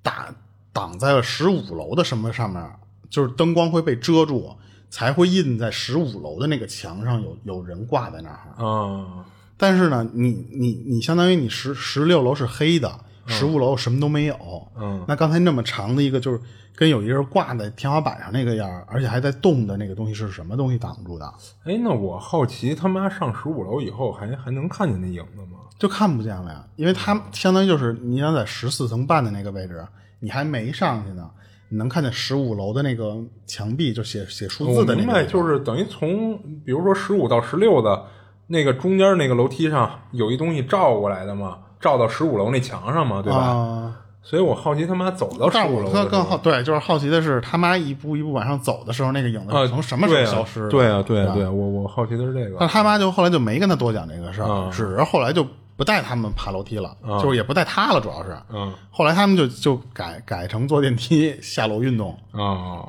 [0.02, 0.36] 打
[0.74, 2.62] 挡在了十五楼的什么上面，
[3.10, 4.56] 就是灯光会被遮住，
[4.90, 8.66] 才会印在十五楼的那个墙上有有人挂在那儿。
[8.66, 9.26] 啊
[9.58, 14.36] 但是呢，你你你相当于你十十六楼是黑的，十五楼什么都没有。
[14.78, 16.40] 嗯，那刚才那么长的一个就是
[16.76, 21.26] 跟有一个人挂在天花板上那个样儿而且还在动的那个东西是什么东西挡住的？
[21.64, 25.60] 哎，那我好奇他妈上十五楼以后还还能看见那影子吗？
[25.80, 29.86] 就看不见了呀，因为他相当于就是你想在十四层半的那个位置，
[30.20, 31.30] 你还没上去呢，
[31.70, 38.06] 你能看见十五楼的那个墙壁，就写写数字的那个地方，就是等于从比如说十五到十六的
[38.48, 43.40] 那个中间那个楼梯上有一东西照过来的嘛，照到十五楼那墙上嘛，对吧？
[43.40, 43.96] 啊。
[44.28, 50.70] 所以我好奇他妈走到十但是我五楼的时候更更好，对，就是好奇的是，他妈一步一步往上走的时候，那个影子啊是从什么时候消失的？
[50.70, 55.46] 对啊，对啊，对啊，我我好奇的是这个但他妈就后来就没跟他多讲这个事儿，啊只是后来就
[55.78, 58.36] 不带他们爬楼梯了，啊就是也不带他了，主要是。
[58.52, 62.18] 嗯后来他们就就改改成坐电梯下楼运动。
[62.32, 62.82] 啊，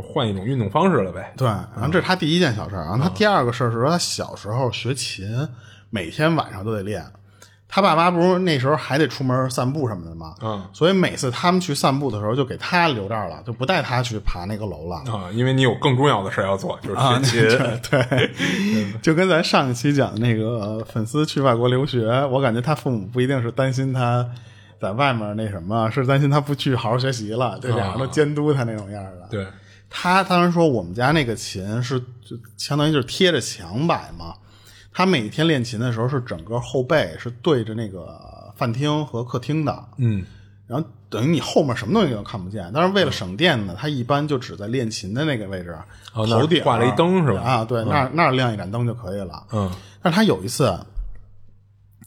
[0.00, 1.32] 就换一种运动方式了呗。
[1.36, 2.84] 对，然后这是他第一件小事儿。
[2.84, 5.26] 然后他第二个事儿是说，他小时候学琴，
[5.90, 7.04] 每天晚上都得练。
[7.70, 10.34] 他爸妈不是那时候还得出门散步什么的吗？
[10.40, 14.96] 嗯，所以每次他们去散步的时候，就给他留这儿了，就不带他去爬那个楼了。
[15.12, 17.58] 啊，因为你有更重要的事儿要做，就是啊，学琴。
[17.90, 18.32] 对，
[19.02, 24.26] 就跟咱上一期讲的那个呃粉丝去外国留学，我感觉他父母不一定是担心他
[24.80, 29.26] 在外面那什么，是担心他不去好好学习了，这俩人都监督他那种样儿的。
[29.30, 29.46] 对，
[29.90, 34.34] 他当时说我们家那个琴是就相当于就是贴着墙摆嘛，
[34.92, 40.24] 他每天练琴的时候是整个后背是对着那个饭厅和客厅的，嗯。
[40.66, 42.70] 然后等于你后面什么东西都看不见。
[42.74, 45.74] 但是为了省电呢，他一般就只在练琴的那个位置，
[46.12, 47.40] 头顶挂了一灯是吧？
[47.40, 49.46] 啊，对，那那儿亮一盏灯就可以了。
[49.50, 49.72] 嗯。
[50.02, 50.78] 但是他有一次，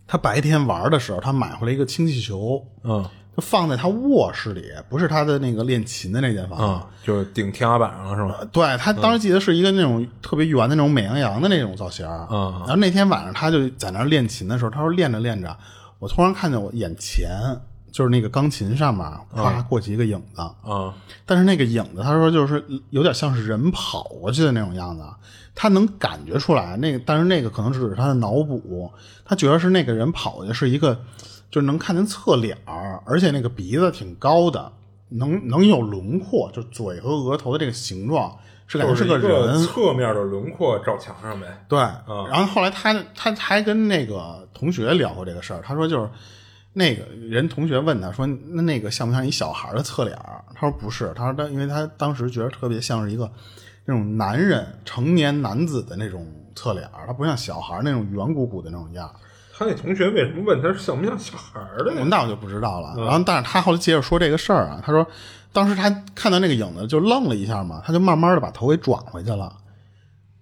[0.06, 3.04] 他白天玩的时候，他买回来一个氢气球，嗯
[3.36, 6.60] 就放在他卧室里，不是他的那个练琴的那间房。
[6.60, 8.36] 嗯，就顶天花板上了是吗？
[8.52, 15.56] 对他当时记得是一个那种特别圆的那种美羊羊的那种造型儿嗯然后那天晚上他就在那儿练琴的时候，他说练着练着，
[16.00, 17.30] 我突然看见我眼前
[17.92, 20.94] 就是那个钢琴上面咵过去一个影子，啊。
[21.26, 25.04] 但是那个影子他说就是有点像是人跑过去的那种样子，
[25.56, 28.92] 他能感觉出来那个，但是那个可能只是他的脑补，
[29.24, 31.00] 他觉得是那个人跑过去是一个，
[31.52, 34.72] 就是能看见侧脸儿，而且那个鼻子挺高的，
[35.10, 38.36] 能能有轮廓，就嘴和额头的这个形状
[38.66, 41.66] 是感觉是个人，侧面的轮廓照墙上呗。
[41.68, 41.78] 对，
[42.30, 46.10] 然后后来他他还跟那个同学聊过这个事儿，他说就是
[46.72, 50.42] 那个人同学问他说那那个像不像一小孩的侧脸儿？
[50.56, 53.30] 他说不是，他说他因为他当时觉得特别像是一个
[53.84, 59.12] 那种男人成年男子的那种侧脸儿，他不像小孩那种圆鼓鼓的那种样儿。
[59.62, 62.04] 他那同学为什么问他像不像小孩儿的呀？
[62.08, 62.96] 那我就不知道了。
[62.98, 65.06] 然后，但是他后来接着说这个事儿啊，他说
[65.54, 69.54] 当时他看到那个影子就愣了一下嘛，他就慢慢的把头给转回去了。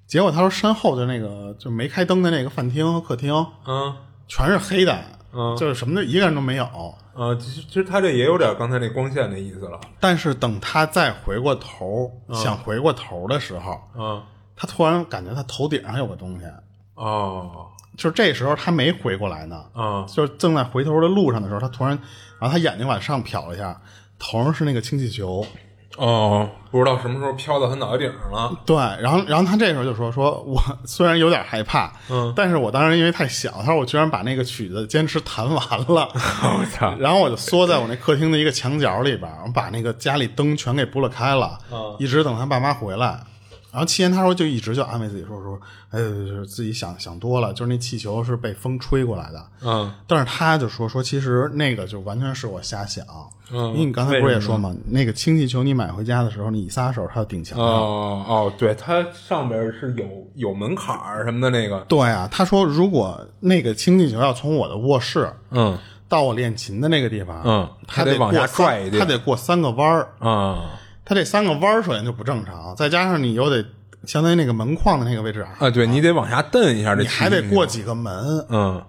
[0.08, 3.34] 结果他说身后的那个就没开灯的那个饭厅和客厅
[3.68, 3.94] 嗯
[4.28, 4.98] 全是黑的，
[5.34, 6.66] 嗯就是什么都一个人都没有。
[7.14, 9.78] 呃，其实其实他这也有点刚才那光线的意思了。
[10.00, 14.24] 但是等他再回过头、想回过头的时候，嗯
[14.56, 16.46] 他突然感觉他头顶上有个东西，
[16.96, 17.68] 哦
[18.00, 22.00] 就是这时候他没回过来呢，啊就是正在回头的路上的时候，他突然，
[22.40, 23.78] 然后他眼睛往上瞟了一下，
[24.18, 25.46] 头上是那个氢气球，
[25.98, 28.58] 哦，不知道什么时候飘到他脑袋顶上了。
[28.66, 35.58] 对，然后然后他这时候就说说我虽然有点害怕，嗯，但是我当时因为太小，他说我居然把那个曲子坚持弹完
[35.90, 36.96] 了， 我操！
[37.00, 43.20] 然后我就缩在我那客厅的一个墙角里边，我把那个家里灯全给拨了开了，嗯一直等他爸妈回来。
[43.72, 45.60] 然后七言他说就一直就安慰自己说说，
[45.92, 49.46] 哎，就是自己想想多了，就是那气球是被风吹过来的。
[49.62, 53.06] 嗯但是他就说说，其实那个就完全是我瞎想，
[53.52, 57.68] 嗯因为你刚才不是也说嘛，那个氢气球你买回家的时候，你一撒手它就顶墙上。
[57.68, 61.80] 哦哦，对，它上边是有有门槛儿什么的那个。
[61.82, 65.78] 对啊，他说如果那个氢气球要从我的卧室嗯
[66.08, 70.10] 到我练琴的那个地方，嗯他还得往下过拽一点他得过三个弯儿。
[70.18, 70.72] 啊
[71.10, 73.66] 他这三个弯儿首先就不正常，再加上你又得
[74.06, 78.46] 相当于那个门框的那个位置啊，啊，对你得往下蹬一下，这你还得过几个门。
[78.48, 78.86] 嗯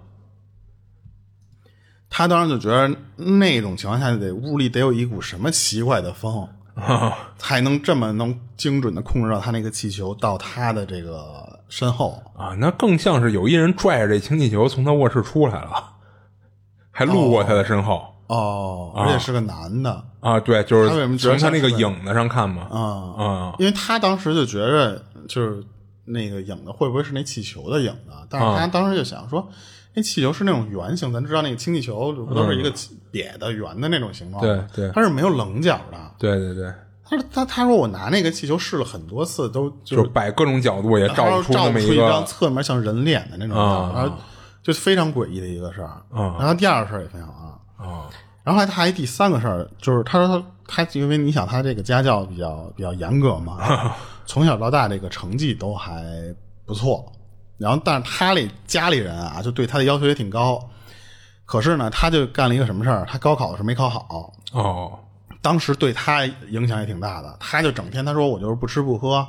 [2.07, 12.21] 他当时就觉得那种情况下得屋里得有一股什么奇怪的风， 啊才能这么能精准的控制到他那个气球到他的这个身后。
[12.37, 15.93] 啊，那更像是有一人拽着这氢气球从他卧室出来了，
[16.91, 18.10] 还路过他的身后。
[18.31, 22.63] 哦，而且是个男的啊，对，就他为什么是从他那个影子上看嘛。
[22.71, 22.79] 啊，
[23.21, 25.61] 啊因为他当时就觉着就是
[26.05, 28.13] 那个影子会不会是那气球的影子？
[28.29, 29.45] 但是他当时就想说，
[29.93, 32.71] 那气球是那种圆形，咱知道那个氢气球不都是一个
[33.11, 34.65] 瘪的圆的那种形状吗？
[34.71, 35.97] 对对它是没有棱角的。
[36.17, 44.15] 对对对，他说他他说我拿那个气球试了很多次，都就就是摆各种角度也照不出照不那么一个出一张侧面像人脸的那种然后
[44.63, 45.87] 就非常诡异的一个事儿。
[45.87, 47.50] 啊然后第二个事儿也分享啊，
[47.81, 48.09] 啊
[48.43, 50.27] 然后还他还第三个事儿，就是他说
[50.67, 53.59] 他他因为你想他这个家教比较比较严格嘛，
[54.25, 56.03] 从小到大这个成绩都还
[56.65, 57.11] 不错，
[57.57, 60.59] 然后但是他那家里人啊就对他的要求也挺高，
[61.45, 64.97] 可是呢他就干了一个什么事儿，他高考的时候没考好，哦。
[65.43, 69.27] 当时对他影响也挺大的，他就整天他说我就是不吃不喝，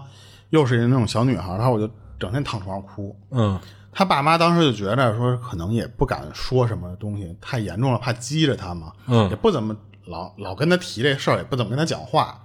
[0.51, 3.59] 又是那种小女孩，然后我就整天躺床上哭，嗯
[3.93, 9.77] 他爸妈当时就觉得说，可能也不敢说什么东西，太严重了，怕激着他嘛，嗯也不怎么
[10.07, 12.43] 老老跟他提这事儿，也不怎么跟他讲话。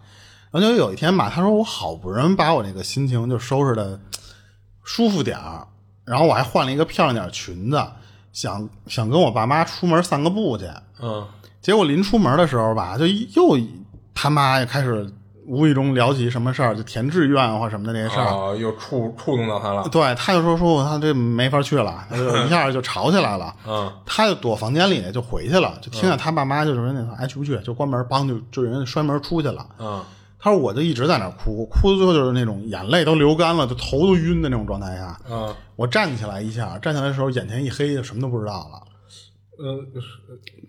[0.52, 4.00] 然后就有一天吧，他说我好不容易把我那个心情就收拾的
[4.84, 5.68] 舒服点儿，
[6.06, 7.82] 然后我还换了一个漂亮点裙子，
[8.32, 10.70] 想想跟我爸妈出门散个步去。
[11.02, 11.28] 嗯
[11.60, 13.60] 结果临出门的时候吧，就又
[14.14, 15.12] 他妈也开始
[15.48, 18.26] 无意中聊起什么事儿，就填志愿或什么的那些事儿。
[18.28, 19.88] 哦，又触触动到他了。
[19.90, 23.56] 对，他就说说他这没法去了，他 就一下就吵起来了。
[23.66, 29.66] 嗯他就躲房间里就回去了，就听见他爸妈就说那个哎去不去，就关门，梆就就人家摔门出去了。
[29.80, 30.04] 嗯
[30.40, 35.18] 他说我就一直在那儿哭，哭到最后就是那种眼泪都流干了，就头都晕的那种状态下。
[35.30, 38.82] 嗯我站起来一下，站起来的时候眼前一黑，就什么都不知道了，
[39.58, 39.84] 呃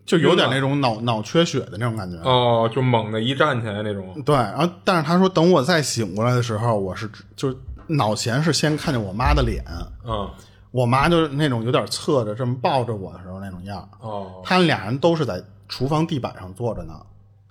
[0.06, 2.16] 就有点那种脑脑缺血的那种感觉。
[2.22, 4.22] 哦，就猛的一站起来那种。
[4.24, 7.56] 对，然后但是他说等我再醒过来的时候，我是就是
[7.88, 9.62] 脑前是先看见我妈的脸，
[10.04, 10.28] 嗯
[10.70, 13.88] 我妈就是那种有点侧着这么抱着我的时候那种样儿。
[14.00, 16.94] 哦他们俩人都是在厨房地板上坐着呢。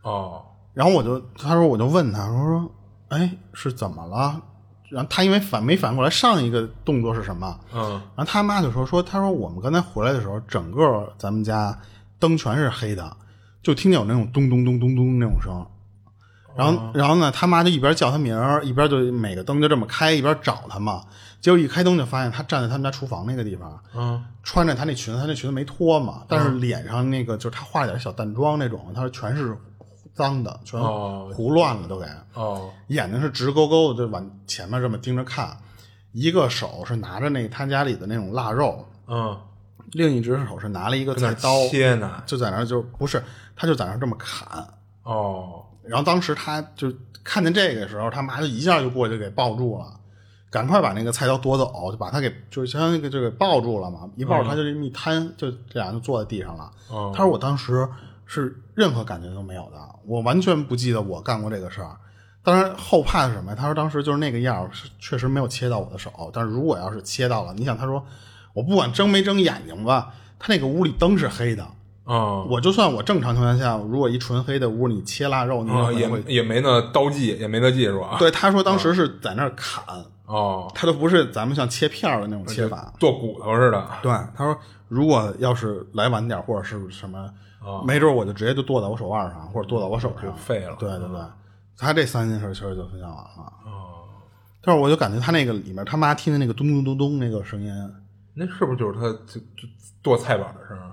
[0.04, 2.71] 哦然后我就他说我就问他我说
[3.10, 4.39] 哎是怎么了？
[4.89, 7.91] 然后他因为反没反应过来上一个动作是什么，嗯。
[8.15, 11.78] 然后他妈就说说他说我们刚才回来的时候，整个咱们家
[12.19, 13.15] 灯全是黑的，
[13.62, 15.65] 就听见有那种咚咚咚咚咚那种声。
[16.56, 21.04] 然后，然后呢，他妈就一边叫他名儿，一边就每个灯就这么开，一边找他嘛。
[21.39, 24.26] 结果一开灯就发现他站在他们家厨房那个地方，嗯。
[24.41, 29.56] 穿着他那裙子，他那裙子没脱嘛，但是脸上那个就是他化了点小淡妆那种，他说全是
[30.17, 32.06] 脏的，全哦胡乱了都给。
[32.34, 35.56] 哦眼睛是直勾勾的，就往前面这么盯着看，
[36.12, 39.38] 一个手是拿着那他家里的那种腊肉，嗯，
[39.91, 42.23] 另一只手是拿了一个菜刀，切呢。
[42.25, 43.23] 就在那儿就不是，
[43.56, 44.67] 他就在那儿这么砍。
[45.03, 46.91] 哦然后当时他就
[47.23, 49.86] 看见这个时候，他妈就一下就过去给抱住了，
[50.49, 54.10] 赶快把那个菜刀夺走，就把他给就是相当于就给抱住了嘛。
[54.15, 56.69] 一抱住他就这么一摊，就这俩就坐在地上了。
[56.89, 57.88] 哦他说我当时
[58.27, 61.97] 是任何感觉都没有的，我完全不记得我干过这个事儿。
[62.43, 63.57] 当然后怕是什么呀？
[63.59, 68.05] 他说当时就是那个样儿，确实没有切到我的手，但是如果要是切到了，你想他说
[68.53, 71.67] 我不管睁没睁眼睛吧，他那个屋里灯是黑的。
[72.05, 76.36] 哦我就算我正常情况下，如果一纯黑的屋，你切腊肉，你哦，也。
[76.36, 78.17] 也没那刀技，也没那技术啊。
[78.17, 79.84] 对，他说当时是在那儿砍，
[80.25, 82.93] 哦，他都不是咱们像切片儿的那种切法。
[82.97, 83.86] 剁骨头似的。
[84.01, 84.57] 对，他说
[84.88, 87.30] 如果要是来晚点儿或者是什么，
[87.68, 91.20] 哦没准我就直接就剁在我手腕上，或者剁到我手上，就废了对对对，
[91.78, 93.53] 他这三件事其实就分享完了。
[93.65, 94.07] 哦，
[94.61, 97.72] 但是我就感觉他那个里面他妈听的那个咚咚咚咚那个声音，
[98.34, 99.68] 那是不是就是他就就
[100.01, 100.91] 剁菜板的声儿？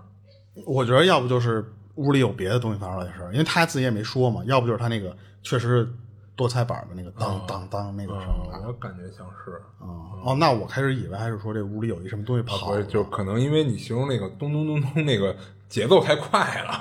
[0.67, 1.65] 我觉得要不就是
[1.95, 5.95] 屋里有别的东西发出来的声儿，因为他自己也没说嘛，要不就是他那个确实是
[6.37, 8.29] 剁菜板的那个当当当那个声。
[8.67, 9.87] 我感觉像是，啊
[10.25, 15.37] 哦，那我开始以为还是说这屋里有一什么东西跑了，就可能因为你形容那个咚咚咚咚那个
[15.69, 16.73] 节奏太快了，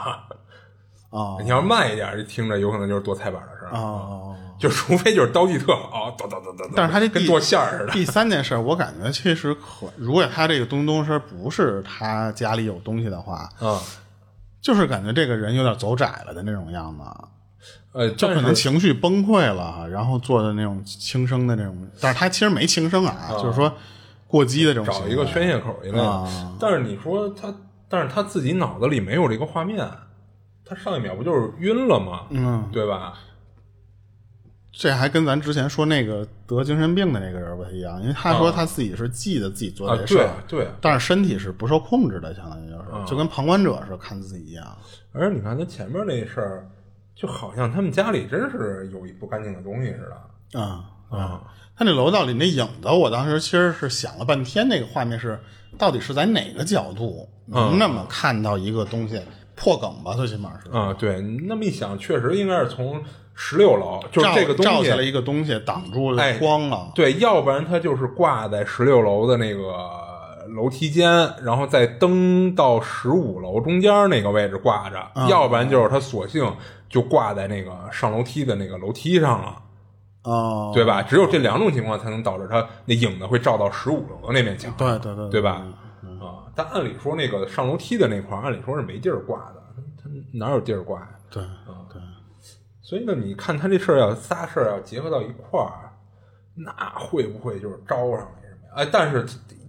[1.10, 3.74] 啊你要慢一点，就听着有可能就是剁菜板的声儿。
[3.74, 4.36] 啊！
[4.60, 7.92] 就除非就是刀技特好，咚咚咚咚咚，但是他这跟剁馅儿似的。
[7.92, 13.78] 第三件事，我感觉其实可，如果他这个咚咚声不是他家里有东西的话，嗯，
[14.62, 17.04] 就是感觉这个人有点走窄了的那种样子，
[17.94, 23.74] 呃，就可能情绪崩溃了，然后做的那种轻生的那种，但是他其实没轻生啊，就是说
[24.28, 26.56] 过激的这种，找一个宣泄口一类的啊。
[26.60, 27.54] 但是你说他，
[27.88, 29.88] 但是他自己脑子里没有这个画面，
[30.66, 32.22] 他上一秒不就是晕了吗？
[32.32, 33.14] 嗯，对吧？
[34.76, 44.66] 这还跟咱之前说那个得精神病的那个人不太一样，因为他说他自己是记得自己做啊，这事儿、对对，但是身体是不受控制的，相当于就是、啊就跟旁观者是看自己一样。
[45.12, 46.68] 而你看他前面那事儿，
[47.16, 50.60] 就好像他们家里真是有一不干净的东西似的。
[50.60, 51.42] 啊啊！
[51.76, 55.40] 他那楼道里那影子，我当时其实是想了半天，那个画面是
[55.78, 59.20] 到底是在哪个角度能那么看到一个东西
[59.56, 60.14] 破梗吧？
[60.14, 63.02] 最起码是啊，对，那么一想，确实应该是从
[63.34, 66.92] 十六楼，就是这个东西照下来一个东西挡住了哎光了。
[66.94, 69.74] 对，要不然它就是挂在十六楼的那个
[70.56, 71.10] 楼梯间，
[71.44, 76.56] 然后再登到十五楼中间那个位置挂着；要不然就是他索性
[76.94, 79.60] 就挂在那个上楼梯的那个楼梯上了，
[80.26, 81.02] 哦，对吧？
[81.02, 85.66] 只有这两种情况才能导致它那影子会照到十五楼的那面墙，对对对对吧？
[86.22, 89.64] 啊，但按理说那个上楼梯的那块儿，按理说是没地儿挂的，
[89.98, 91.10] 它哪有地儿挂呀？
[91.32, 91.42] 对
[91.92, 92.00] 对，
[92.84, 95.90] 所以呢，你看他这事儿要仨事儿要结合到一块儿，
[96.54, 98.74] 那会不会就是招上来什么呀？
[98.76, 99.26] 哎，但是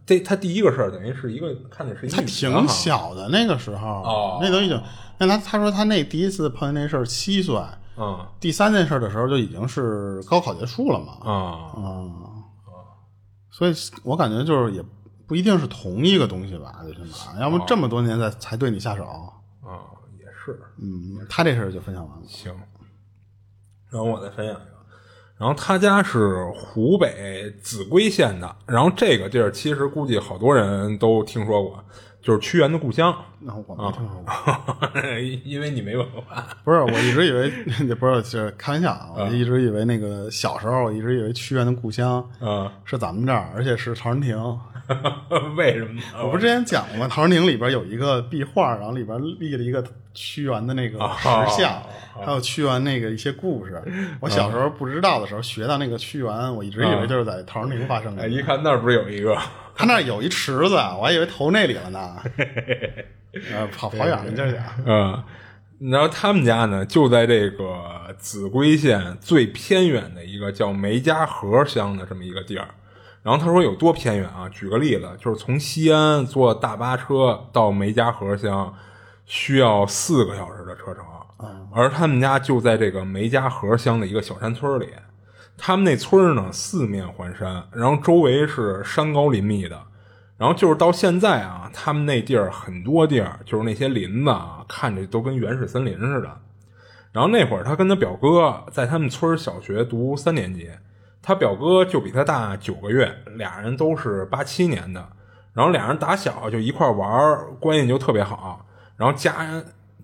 [0.07, 4.81] 这他第一个事儿等于是一个看的是他挺小的那个时候，哦那都已经。
[5.19, 7.57] 那他他说他那第一次碰见那事儿七岁，
[7.97, 11.13] 嗯第三件事的时候就已经是高考结束了嘛。
[11.23, 11.33] 啊
[11.77, 12.11] 啊，
[13.51, 14.85] 所以我感觉就是也
[15.27, 19.05] 不一定是同一个东西吧，最起码，要不这么多年才才对你下手。
[19.63, 19.89] 啊，
[20.19, 22.27] 也是嗯，他这事儿就分享完了。
[22.29, 22.53] 行。
[23.89, 24.74] 然后我再分享一个，
[25.39, 31.85] 然后他家是湖北秭归县的，然后这个地儿其实估计好多人都听说过，
[32.23, 33.15] 就是屈原的故乡。
[33.41, 35.01] 那我没听说过，
[35.45, 37.51] 因为你没文化不是，我一直以为
[37.97, 44.39] 不是，就是开玩笑啊，我一直以为那个小时候，我一直以为屈原的故乡啊，是咱们这儿，而且是陶然亭。
[45.57, 46.03] 为什么呢？
[46.23, 47.09] 我不之前讲过吗？
[47.11, 49.83] 陶然亭里边有一个壁画，然后里边立了一个
[50.15, 51.83] 屈原的那个石像，
[52.25, 53.83] 还有屈原那个一些故事。
[54.21, 58.29] 我小时候不知道的时候，学到那个屈原，我一直以为就是在陶然亭发生的哎，。
[58.29, 59.37] 一看那儿不是有一个
[59.75, 62.17] 他那儿有一池子，我还以为投那里了呢。
[63.53, 64.63] 呃，跑跑远了，接着讲。
[64.87, 72.69] 嗯，然后他们家呢就在这个秭归县最偏远的一个叫梅家河乡的这么一个地儿。
[73.25, 74.49] 然后他说有多偏远啊？
[74.51, 78.73] 举个例子，就是从西安坐大巴车到梅家河乡
[79.27, 81.05] 需要四个小时的车程，
[81.73, 84.89] 而他们家就在这个梅家河乡的一个小山村里。
[85.57, 89.81] 他们那村儿呢四面环山，然后周围是山高林密的。
[90.37, 96.41] 然后就是到现在啊，他们那地儿很多地儿就是那些林子啊，看着都跟原始森林似的。
[97.13, 100.69] 然后那会儿他跟他表哥在他们村儿小学读三年级，
[101.23, 105.07] 他表哥就比他大九个月，俩人都是八七年的。
[105.53, 108.67] 然后俩人打小就一块玩儿，关系就特别好。
[108.97, 109.35] 然后加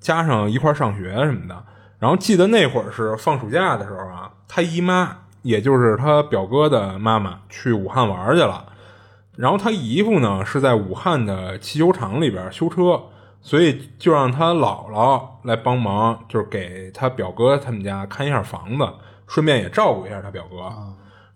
[0.00, 1.64] 加上一块儿上学什么的。
[1.98, 8.66] 然后记得那会儿是放暑假的时候啊，他姨妈也就是他表哥的妈妈去武汉玩去了。
[9.36, 13.02] 然后他姨父呢是在武汉的汽修厂里边修车，
[13.40, 18.86] 所以就让他姥姥来帮忙，就是给他表哥他们家看一下房子，
[19.26, 20.72] 顺便也照顾一下他表哥。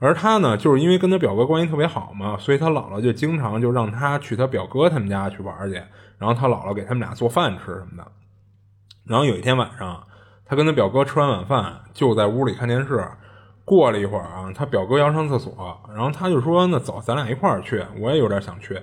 [0.05, 5.75] 而他呢，就是因为跟他表哥关系特别好嘛，所以他姥姥就经常就让他去他表哥他们家去玩去，
[6.19, 8.07] 然后他姥姥给他们俩做饭吃什么的。
[9.05, 10.03] 然后有一天晚上，
[10.45, 13.03] 他跟他表哥吃完晚饭，就在屋里看电视。
[13.67, 18.75] 过了一会儿啊，他表哥要上厕所，然后他就说：“那走，咱俩一块儿去。”我也有点想去。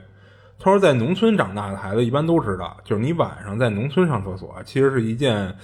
[0.58, 5.56] 他说，在农村长大的孩子一般都知道，就是你晚上在农村上厕所，其实是一件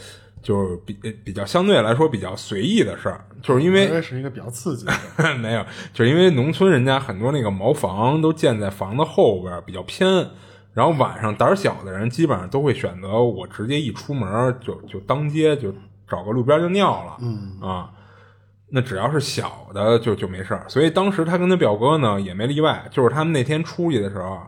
[0.47, 0.93] 就是比
[1.25, 4.93] 比较相对来说比较随意的事儿，就是因为这是一个比较刺激的。
[5.35, 10.07] 没有，就是因为农村人家很多那个茅房都建在房子后边，比较偏。
[10.73, 15.73] 然后晚上胆儿小的人基本上都会选择我直接一出门就就当街就
[16.07, 17.89] 找个路边就尿了，嗯啊，
[18.69, 20.63] 那只要是小的就就没事儿。
[20.69, 24.39] 所以当时他跟他表哥呢也没例外，就是他们那天出去的时候，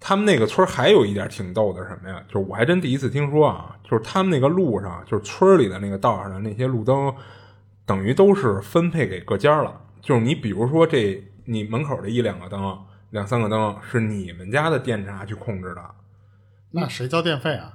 [0.00, 2.20] 他们那个村还有一点挺逗的什么呀？
[2.26, 7.14] 就是我还真第一次听说啊，就是他们那个路上，就是村里的那个道上的那些路灯，
[7.86, 9.80] 等于都是分配给各家了。
[10.00, 12.76] 就是你比如说这你门口的一两个灯、
[13.10, 15.82] 两三个灯是你们家的电闸去控制的，
[16.72, 17.74] 那谁交电费啊？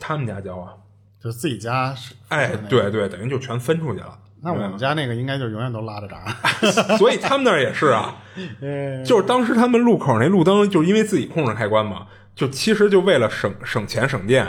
[0.00, 0.74] 他们家交啊。
[1.22, 2.56] 就自己家是，哎。
[2.68, 4.18] 对对，等于就全分出去了。
[4.42, 6.26] 那我们家那个应该就永远都拉着闸。
[6.98, 8.16] 所以他们那儿也是啊，
[8.60, 14.46] 嗯就是当时他们路口那路灯，就是因为自己控制开关嘛，就其实就为了省省钱省电，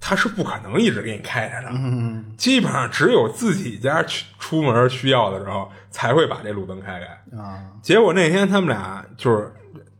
[0.00, 1.68] 它是不可能一直给你开着的。
[1.72, 7.38] 嗯基本上只有自己家去出门需要的时候，才会把这路灯开开。
[7.38, 9.52] 啊，结果那天他们俩就是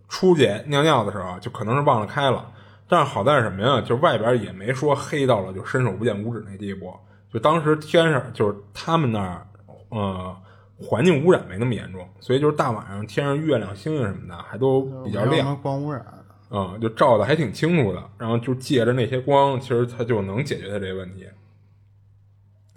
[0.09, 2.53] 出去尿尿的时候，就可能是忘了开了。
[2.89, 3.81] 但是好在是什么呀？
[3.81, 6.95] 就外边也没说黑到了就伸手不见五指那地步。
[7.33, 9.47] 就当时天上就是他们那儿，
[9.89, 10.37] 呃，
[10.79, 16.05] 环境污染没那么严重，所以就是大晚上天上月亮星星什么的还都比较亮光污染。
[16.51, 18.03] 嗯，就照的还挺清楚的。
[18.19, 21.27] 然后就借着那些光，其实他就能解决他这个问题。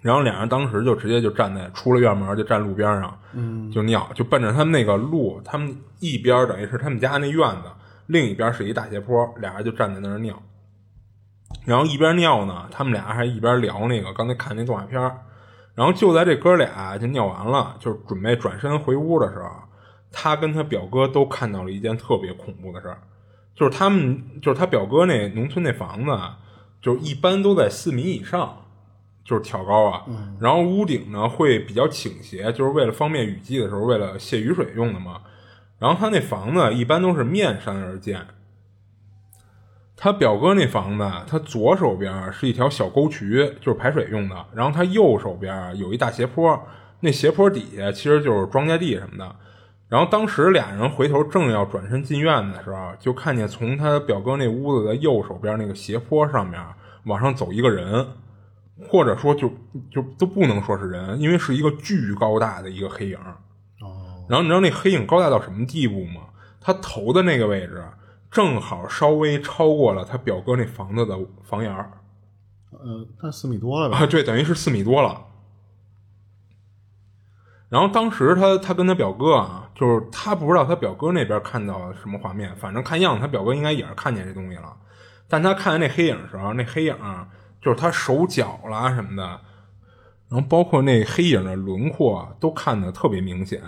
[0.02, 7.70] 然后俩人当时就直接就站在出了院门就站路边上，嗯，就尿，就奔着他们那个路，他们一边等于是他们家那院子，
[8.08, 10.42] 另一边是一大斜坡，俩人就站在那儿尿。
[11.66, 15.00] 然后一边尿呢，他们俩还一边聊那个刚才看那动画片
[15.76, 19.50] 然后就在这哥俩就尿完了，就是准备转身回屋的时候，
[20.12, 23.02] 他跟他表哥都看到了一件特别恐怖的事儿，
[23.60, 26.38] 就是他们就是他表哥那农村那房子啊，
[26.82, 28.66] 就是一般都在四米以上，
[29.26, 30.06] 就是挑高啊，
[30.40, 35.24] 然后屋顶呢会比较倾斜，就是为了方便雨季的时候，为了泄雨水用的嘛。
[35.78, 38.26] 然后他那房子一般都是面山而建，
[39.98, 46.66] 他表哥那房子，他左手边是一条小沟渠，就是排水用的，然后他右手边有一大斜坡，
[47.02, 49.36] 那斜坡底下其实就是庄稼地什么的。
[49.90, 56.64] 然后当时俩人回头正要转身进院子的时候，就看见从他表哥那屋子的右手边那个斜坡上面
[57.06, 58.08] 往上走一个人，
[58.88, 59.52] 或者说就
[59.90, 63.18] 就都不能说是人，因为是一个巨高大的一个黑影。
[63.82, 66.22] 哦，然后你知道那黑影高大到什么地步吗？
[66.62, 67.84] 他头的那个位置
[68.30, 71.92] 正好稍微超过了他表哥那房子的房檐儿
[72.72, 73.98] 呃，那四米多了吧？
[73.98, 75.26] 啊，对，等于是四米多了。
[77.70, 84.76] 然后当时他他跟他表哥啊，就是他不知道他表哥那边看到什么画面，反正看样子他表哥应该也是看见这东西了。
[85.30, 86.98] 但他看见那黑影的时候，那黑影
[87.62, 89.24] 就是他手脚啦什么的，
[90.28, 93.62] 然后包括那黑影的轮廓都看得特别明显，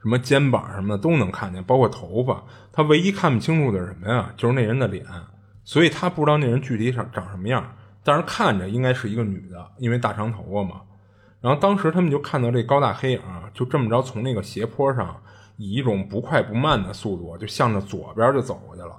[0.00, 2.44] 什么肩膀什么的都能看见，包括头发。
[2.70, 4.30] 他唯一看不清楚的是什么呀？
[4.36, 5.04] 就是那人的脸，
[5.64, 10.82] 所以他不知道那人具体长长什么样，但是看着应该是一个女的，因为大长头发嘛。
[11.40, 13.20] 然后当时他们就看到这高大黑影
[13.52, 15.20] 就这么着从那个斜坡上
[15.56, 18.96] 以一种不快不慢的速度就向着左边就走过去了。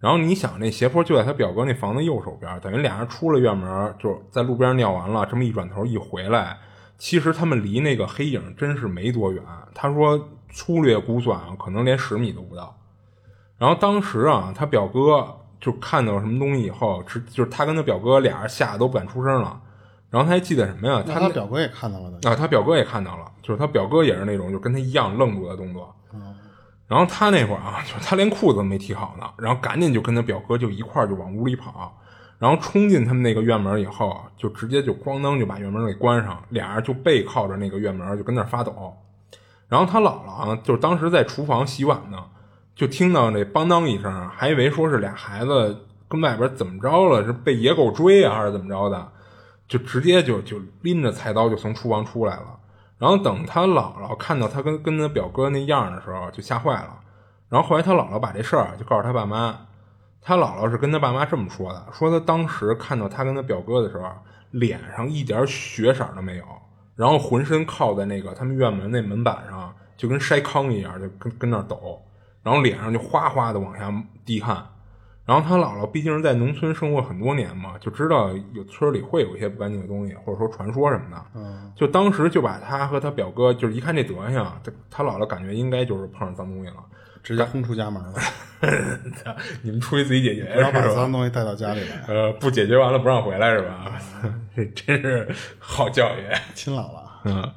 [0.00, 6.58] 然后你想，那斜坡就在他表哥那房子右手边，等于俩人出了院门，就在路边尿完了，这么一转头一回来，
[6.98, 9.42] 其实他们离那个黑影真是没多远。
[9.74, 12.76] 他说粗略估算啊，可能连十米都不到。
[13.56, 19.58] 然后当时啊，他表哥就看到什么东西以后，直就是他跟他表哥俩人吓得都不敢出声了。
[20.14, 21.02] 然后他还记得什么呀？
[21.04, 22.30] 他他表哥也看到了的。
[22.30, 25.92] 啊，他表哥也看到了，就是他表哥也是那种就跟他一样愣住的动作。
[26.86, 31.92] 然后他那会儿啊， 就是他连裤子都没提好呢，然后赶紧就跟他表哥就一块儿就往屋里跑，
[32.38, 38.94] 然后冲进他们那个院门以后啊，就直接就咣当就把院门给关上，俩人就背靠着那个院门就跟那儿发抖。
[39.68, 42.22] 然后他姥姥啊，就是当时在厨房洗碗呢，
[42.76, 49.08] 就听到那梆当一声，还以为说是俩孩子跟外边怎么着了，是被野狗追啊，还是怎么着的，
[49.66, 52.58] 就直接就就拎着菜刀就从厨房出来了。
[52.98, 57.00] 然后等他姥姥看到他跟跟他表哥那样的时候，就吓坏了。
[57.48, 59.66] 然后后来他姥姥把这事儿就告诉他爸妈，
[60.22, 64.10] 他姥姥是跟他爸妈这么说的：说他当时看到他跟他表哥的时候，
[64.52, 66.44] 脸上一点血色都没有，
[66.94, 72.00] 然后浑身靠在那个他们院门那门板上，就跟筛糠一样，就跟跟那抖，
[72.42, 73.92] 然后脸上就哗哗的往下
[74.24, 74.64] 滴汗。
[75.26, 81.24] 然后他姥姥毕竟是在农村生活很多年嘛，就知道有村里会有一些不干净的东西，或者说传说什么的。
[81.34, 86.76] 嗯，就当时就把他和他表哥，就是一看这德行，他他姥姥感觉应该就是碰上脏东西了。
[87.22, 88.12] 直接轰出家门了，
[89.62, 90.82] 你们出去自己解决不要把？
[90.94, 93.92] 脏东西带到家里来， 呃，不解决完了不让回来是吧？
[94.54, 95.26] 这真是
[95.58, 96.20] 好教育。
[96.54, 97.00] 亲姥姥。
[97.24, 97.50] 嗯，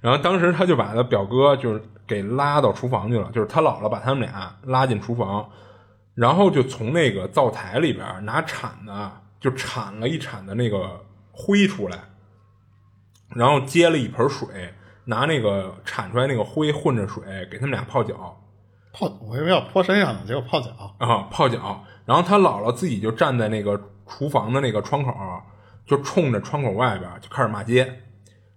[0.00, 5.46] 然后当时他就把他表哥就是给拉到厨房去了，就是他姥姥把他们俩拉进厨房，
[6.14, 8.92] 然后就从那个灶台里边拿铲子
[9.40, 11.98] 就铲了一铲的那个灰出来，
[13.34, 18.38] 然后接了一盆水，拿那个铲出来那个灰混着水给他们俩泡脚
[18.92, 20.70] 泡，我以为要泼身上呢，结果泡脚。
[20.98, 25.12] 啊泡脚，然后他姥姥自己就站在那个厨房的那个窗口，
[25.86, 28.00] 就冲着窗口外边就开始骂街。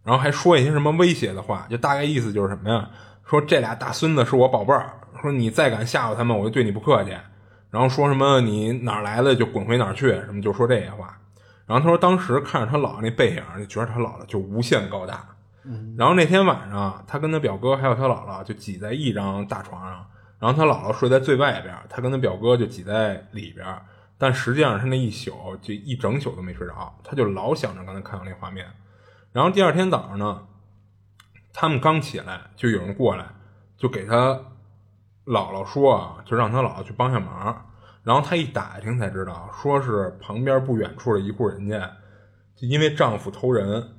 [0.03, 2.89] 然后还说一些什么威胁的话，就大概意思就是什么呀？
[3.23, 7.11] 说这俩大孙子是我宝贝儿，说你再敢吓唬他们，我就对你不客气。
[7.75, 11.19] 然后说什么你哪儿来的就滚回哪儿去，什么就说这些话。
[11.65, 15.27] 然后他说当时看着他姥姥那背影，就觉得他姥姥就无限高大。
[15.97, 20.07] 然后那天晚上，他跟他表哥还有他姥姥就挤在一张大床上，
[20.39, 23.67] 然后他姥姥睡在最外边，他跟他表哥就挤在里边。
[24.17, 28.65] 但实际上他那一宿就一整宿都没睡着，他就老想着刚才看到那画面。
[29.33, 30.47] 然后第二天早上呢，
[31.51, 33.25] 他们刚起来，就有人过来，
[33.75, 34.39] 就给他
[35.25, 37.65] 姥姥说啊，就让他姥姥去帮下忙。
[38.03, 41.91] 然后他一打听才知道，说是旁边不远处的一户人家，
[42.55, 43.95] 就因为丈夫偷人，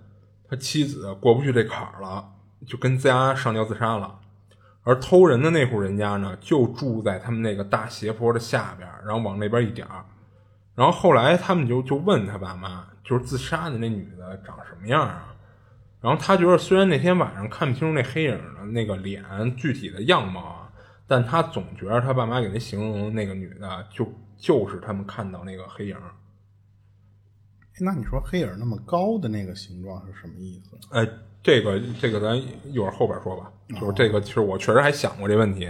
[0.48, 2.24] 他妻子过不去这坎儿了，
[2.66, 4.20] 就跟家上吊自杀了。
[4.84, 10.04] 而偷人的那户人家呢，就住在他们那个大斜坡的下边，然后往那边一点儿。
[10.76, 15.34] 然后后来他们就就问他爸妈，就是自杀的那女的长什么样啊？
[16.00, 19.24] 然后他觉得虽然那天晚上看不清楚那黑影的那个脸
[19.56, 20.65] 具体的样貌啊，
[21.06, 25.96] 但他总觉得他爸妈给他形容那个女的就就是他们看到那个黑影。
[27.78, 30.76] 那你说黑影那么高的那个形状是什么意思？
[30.90, 31.06] 呃，
[31.42, 32.34] 这个这个咱
[32.72, 33.52] 一会儿后边说吧。
[33.78, 35.68] 就是这个，其实我确实还想过这问题，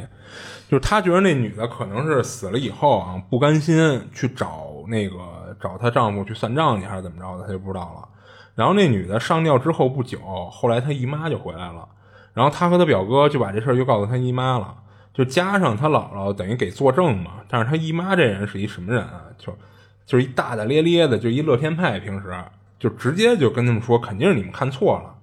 [0.68, 8.08] 就是他觉得那女的可能是死了以后啊，不甘心去找那个找她丈夫去算账去，还是怎么着的，他就不知道了。
[8.54, 10.20] 然后那女的上吊之后不久，
[10.50, 11.88] 后来她姨妈就回来了，
[12.34, 14.76] 然后他和他表哥就把这事儿就告诉他姨妈了，
[15.16, 17.36] 就加上他姥姥等于给作证嘛。
[17.48, 19.22] 但是他姨妈这人是一什么人啊？
[19.38, 19.56] 就
[20.04, 22.44] 就是一大大咧咧的，就一乐天派，平时
[22.78, 25.14] 就直接就跟他们说，肯定是你们看错了。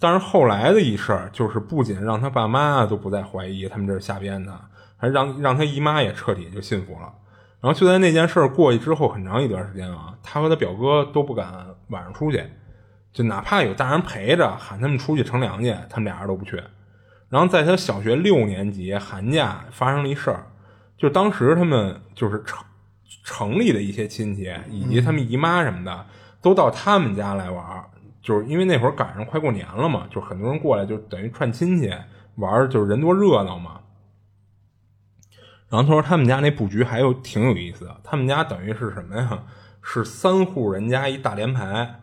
[0.00, 4.58] 但是后来的一事儿，就是不仅让他爸妈都不再怀疑他们这是瞎编的，
[4.96, 7.12] 还让让他姨妈也彻底就信服了。
[7.60, 11.52] 然后就在那件事儿过去之后很长一段时间啊，他和他表哥都不敢
[11.88, 12.42] 晚上出去，
[13.12, 16.62] 就哪怕有大人陪着喊他们出去乘凉去，他们俩人都不去。
[17.34, 20.46] 然后在他小学六年级寒假发生了一事儿，
[20.96, 22.64] 就当时他们就是城
[23.24, 26.06] 城里的一些亲戚以及他们姨妈什么的，
[26.40, 27.86] 都到他们家来玩儿。
[28.22, 31.92] 就是因为那会儿赶上快过年了嘛，就很多人过来，就等于串亲戚
[32.36, 33.80] 玩，就是人多热闹嘛。
[35.68, 39.42] 然后他说他们家那布局还有挺有意思的，他们家等于是什么呀？
[39.82, 41.98] 是三户人家一大连排，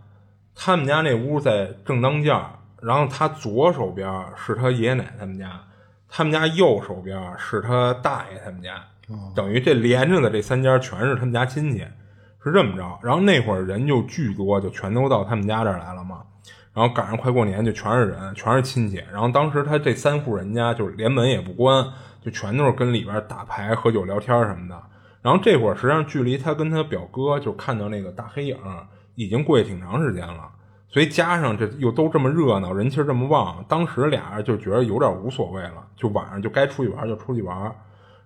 [0.54, 2.36] 他们家那屋在正当间
[2.82, 5.62] 然后他左手边是他爷爷奶奶他们家，
[6.10, 8.84] 他们家右手边是他大爷他们家，
[9.36, 11.86] 等于这连着的这三家全是他们家亲戚。
[12.44, 16.24] 是这么着，然后那会儿人就巨多，就全都到他们家这儿来了嘛。
[16.74, 18.96] 然后赶上快过年，就全是人，全是亲戚。
[19.12, 21.86] 然后当时他这三户人家就是连门也不关，
[22.20, 24.82] 就全都是跟里边打牌、喝酒、聊天什么的。
[25.22, 28.58] 然后这会儿实际上距离他跟他表哥就看到那个大黑影
[29.14, 30.50] 已经过去挺长时间了，
[30.92, 37.74] 所以加上这又都这么热闹，人气这么旺，当时俩人就觉得有点无所谓了，就晚上就该出去玩就出去玩。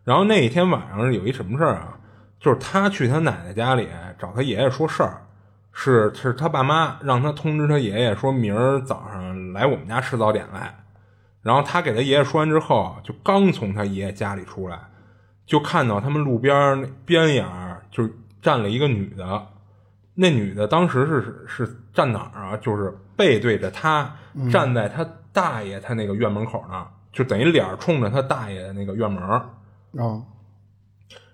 [0.03, 1.97] 然后那一天晚上有一什么事儿啊？
[2.39, 3.87] 就是他去他奶奶家里
[4.19, 5.21] 找他爷爷说事儿，
[5.71, 10.75] 是是他爸妈让他通知他爷爷说明儿早上来我们家吃早点来，
[11.41, 14.79] 然后他给他爷爷说完之后，就刚从他爷爷家里出来，
[15.45, 17.45] 就看到他们路边那边沿
[17.89, 18.07] 就
[18.41, 19.47] 站了一个女的，
[20.15, 22.57] 那女的当时是是站哪儿啊？
[22.57, 24.15] 就是背对着他，
[24.49, 29.45] 站在他大爷他那个院门口那儿，就等于脸冲着他大爷的那个院门儿啊。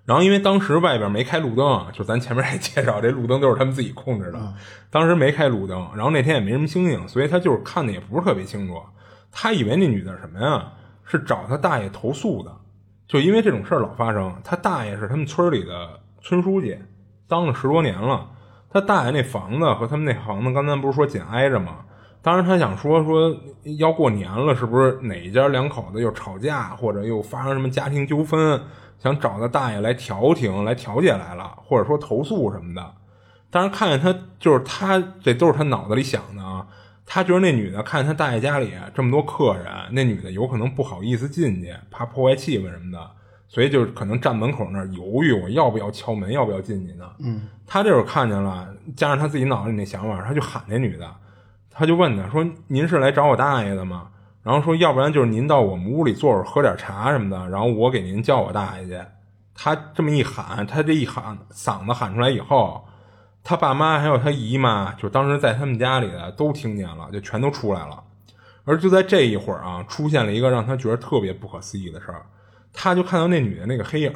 [0.03, 4.53] 然后，因为当时外边没开路灯，就咱前面也介绍，这路灯都是他们自己控制的。
[4.89, 8.81] 当时没开路灯，然后那天也没什么星星，所以他就是看的也不是特别清楚。
[9.31, 10.73] 他以为那女的什么呀，
[11.05, 12.51] 是找他大爷投诉的，
[13.07, 14.35] 就因为这种事儿老发生。
[14.43, 16.77] 他大爷是他们村里的村书记，
[17.27, 18.27] 当了十多年了。
[18.71, 21.79] 他大爷那房子和他们那房子，刚才不是说紧挨着吗？
[22.21, 23.35] 当时他想说说
[23.79, 28.61] 要过年了，是不是哪一家两口子又吵架，或者又发生什么家庭纠纷？
[28.99, 32.93] 想找他大爷来调停、来调解来了，或者说投诉什么的。
[33.49, 36.67] 但是看见他，就是他，这都是他脑子里想的啊。
[37.03, 43.11] 他觉得那女的看见他大爷家里这么多客人，那女的有可能不好意思进去，怕破坏气氛什么的，
[43.51, 47.05] 所以就是可能站门口那儿犹豫，我要不要敲门，要不要进去呢？
[47.19, 51.05] 嗯，他这会儿看见了，加上他自己脑子里那想法，他就喊那女的，
[51.69, 54.07] 他就问他说：“您是来找我大爷的吗？”
[54.41, 57.49] 然后说，要不然就是您到我们屋里坐会儿，喝点茶什么的。
[57.49, 58.97] 然后我给您叫我大爷去。
[59.53, 62.81] 他这么一喊，他这一喊嗓子喊出来以后，
[63.43, 68.01] 他爸妈还有他姨妈，就当时在他们家里的都听见了，就全都出来了。
[68.63, 72.25] 而就在这一会儿啊，出现了一个让他觉得特别不可思议的事儿，
[72.73, 74.13] 他就看到那女的那个黑影，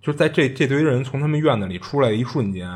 [0.00, 2.68] 就在这这堆人从他们院子里出来的一瞬间，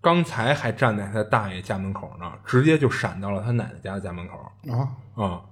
[0.00, 4.36] 刚才还站在他大爷家门口呢，直接就闪到了他奶奶家的家门口。
[4.70, 5.42] 啊，啊、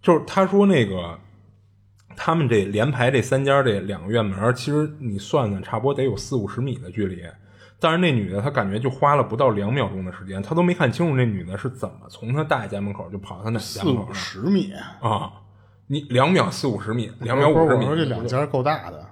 [0.00, 1.18] 就是他说那个
[2.16, 7.22] 他们这连排这三家这两个院门，其实你算算，差不多得有四五十米的距离。
[7.78, 15.32] 但是那女的，她感觉就花了不到两秒钟的时间，她都没看清楚那女的是怎么从她大爷家门口就跑到她奶奶家四五门口的十米，啊！
[15.92, 19.06] 你两秒四五十米，两秒五十米，我说这两家够大的，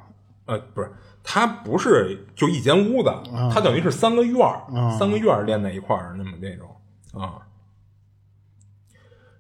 [0.47, 0.91] 呃，不是，
[1.23, 3.13] 它不是就一间屋子，
[3.53, 6.67] 它等于是三个院儿，三个院儿连在一块儿，那么那种
[7.13, 7.37] 啊。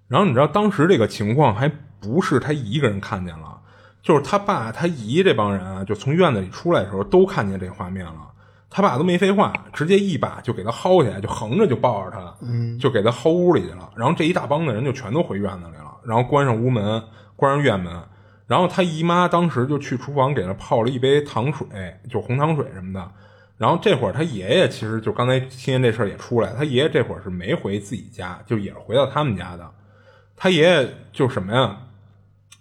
[0.07, 1.67] 然后你知道当时这个情况还
[1.99, 3.59] 不是他一个人看见了，
[4.03, 8.31] 就是他爸他姨这帮人啊，就从院子里出来的时候都看见这画面了。
[8.69, 13.91] 他爸都没废话，直接一把就给他薅起来，就横着就抱着他，嗯，就给他薅屋里去了。
[13.97, 17.03] 然后这一大帮的人就全都回院子里了，然后关上屋门，
[17.41, 17.93] 关上院门。
[18.47, 21.67] 然后他姨妈当时就去厨房给他泡了一杯糖水，
[22.11, 23.11] 就红糖水什么的。
[23.57, 29.71] 然后这会儿他爷爷其实就刚才听见这事儿也出来，他爷爷这会儿是没回自己家，就也是回到他们家的。
[30.37, 31.79] 他爷爷就什么呀，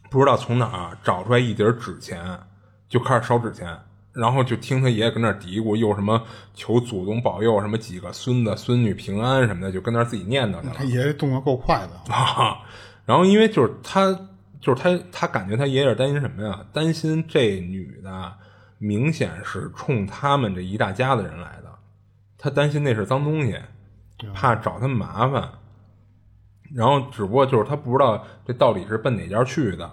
[0.09, 2.39] 不知道从哪儿找出来一叠纸钱，
[2.87, 3.77] 就开始烧纸钱。
[4.11, 6.21] 然后就听他爷爷跟那儿嘀咕，又什么
[6.53, 10.73] 求祖宗保佑，什么几个孙子孙女平安什么的，就跟那儿自己念叨去了。
[10.75, 12.59] 他爷爷动作够快的，啊，
[13.05, 14.28] 然后因为就是他，
[14.59, 16.65] 就是他，他感觉他爷爷是担心什么呀？
[16.73, 18.33] 担心这女的
[18.77, 21.69] 明显是冲他们这一大家子人来的，
[22.37, 23.57] 他担心那是脏东西，
[24.33, 25.49] 怕找他们麻烦。
[26.75, 29.89] 然后只不过就是他不知道这到底是奔哪家去的。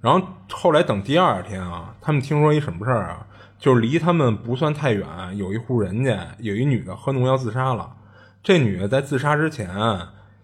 [0.00, 3.26] 然后后来等第二天啊，他们听说一什么事儿啊？
[3.58, 5.06] 就是离他们不算太远，
[5.36, 7.96] 有一户人家有一女的喝农药自杀了。
[8.42, 9.68] 这女的在自杀之前，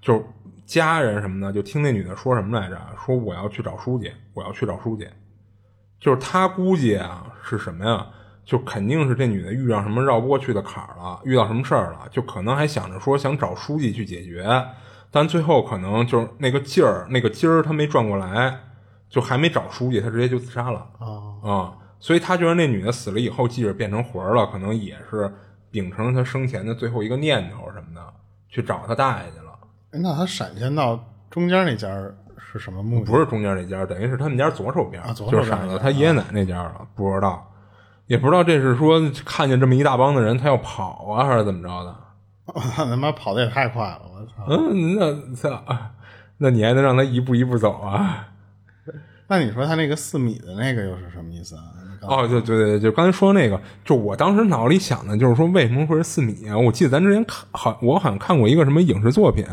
[0.02, 0.22] 就是
[0.66, 2.76] 家人什么的，就听那女的说什么来着？
[3.06, 5.08] 说我要去找书记，我要去找书记。
[5.98, 8.06] 就是他估计啊是什么呀？
[8.44, 14.46] 就肯定是这女的遇上什么绕不过去的坎儿了，遇到什么事儿了，就可能还想着说想找书记去解决，
[15.10, 18.60] 但最后可能就是那个劲儿，那个筋儿他没转过来，
[19.08, 20.86] 就还没找书记，他直接就自杀了
[21.42, 25.32] 啊、所以他觉得那女的死了以后，即使变成魂儿了，可能也是
[25.70, 28.14] 秉承他生前的最后一个念头什么的，
[28.48, 29.45] 去找他大爷去了。
[29.92, 30.98] 哎那他闪现到
[31.30, 31.88] 中间那家
[32.38, 33.10] 是什么目的？
[33.10, 37.50] 不是中间那家，等于是他们家左手边，啊左手边就是闪到他爷爷奶奶那家了，不知道，
[38.06, 41.96] 也不知道这是说看见这么一大帮的人，他要跑啊，还是怎么着的？
[42.74, 44.44] 他他妈跑的也太快了，我操！
[44.48, 45.62] 嗯，那操，
[46.38, 48.28] 那你还能让他一步一步走啊？
[49.28, 51.62] 那你说他那个四米的那个又是什么意思啊？
[52.08, 56.56] 哦，对对对，就刚才说那个，就我当时脑里想的就是说，为什么会是四米啊？
[56.56, 59.44] 我记得咱之前看，好，我好像看过一个什么影视作品，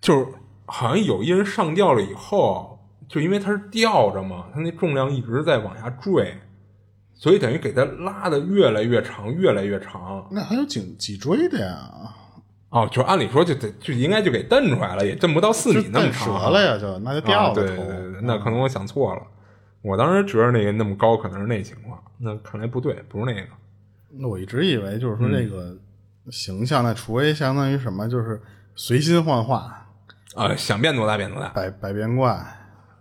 [0.00, 0.26] 就是
[0.66, 2.78] 好像有一人上吊了以后，
[3.08, 6.34] 就因为他是吊着嘛，他那重量一直在往下坠，
[7.14, 10.26] 所以等于给他拉的越来越长，越来越长。
[10.30, 11.90] 那还有颈脊椎的呀，
[12.70, 16.28] 哦，就按理说就得就应该就给蹬出来了，也蹬不到四米那么长。
[16.28, 19.22] 折了呀，就那就掉啊了对对，对那可能我想错了。
[19.84, 23.46] 我当时觉得那个那么高可能是那情况，那看来不对，不是那个。
[24.16, 25.76] 那我一直以为就是说嗯这个
[26.30, 28.40] 形象，那除非相当于什么，就是
[28.74, 29.86] 随心幻化、
[30.34, 31.48] 啊，想变多大变多大。
[31.50, 32.42] 百百变怪，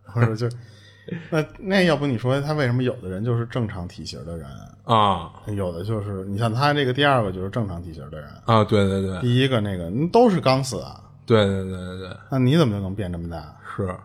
[0.04, 0.50] 或者就
[1.32, 4.48] 那那要不你说他为什么有的人就是正常体型的人，
[4.84, 13.56] 啊有的就是你像他这个第二个就是正常体型的人，啊，对对对第一个那个嗯都是刚死啊，对对对对对，那你怎么就能变这么大？
[13.76, 13.96] 是，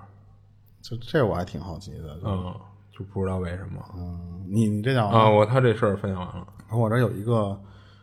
[0.82, 2.18] 就这我还挺好奇的。
[2.20, 2.54] 就嗯，
[2.96, 5.30] 就不知道为什么嗯，你你这讲完啊。
[5.30, 7.60] 我他这事儿分享完了，我这有一个，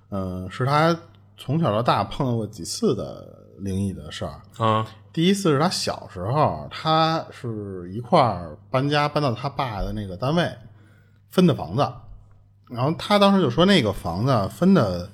[0.10, 0.98] 嗯、是他
[1.38, 4.42] 从小到大碰到过几次的灵异的事儿。
[4.58, 10.46] 啊第一次是他小时候，他是一块儿搬家搬到他爸的那个单位
[11.30, 11.90] 分的房子，
[12.70, 15.10] 然后他当时就说那个房子分的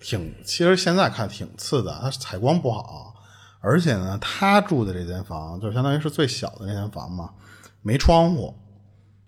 [0.00, 3.14] 挺，其实现在看挺次的，它采光不好，
[3.68, 7.30] 而且呢，他住的这间房就相当于是最小的那间房嘛，
[7.82, 8.54] 没窗户，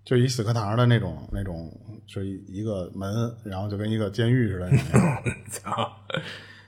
[0.05, 1.69] 就一死课堂的那种那种，
[2.07, 5.01] 就一一个门，然后就跟一个监狱似的那种。
[5.51, 5.93] 操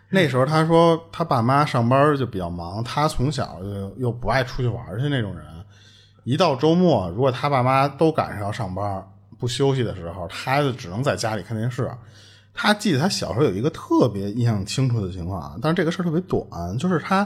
[0.09, 5.47] 那时候他说他爸妈上班就比较忙，他从小就又不爱出去玩去那种人，
[6.25, 9.07] 一到周末如果他爸妈都赶上要上班
[9.39, 11.89] 不休息的时候，他就只能在家里看电视。
[12.53, 17.25] 他记得他小时候有一个特别印象清楚的情况啊，但是这个事儿特别短，就是他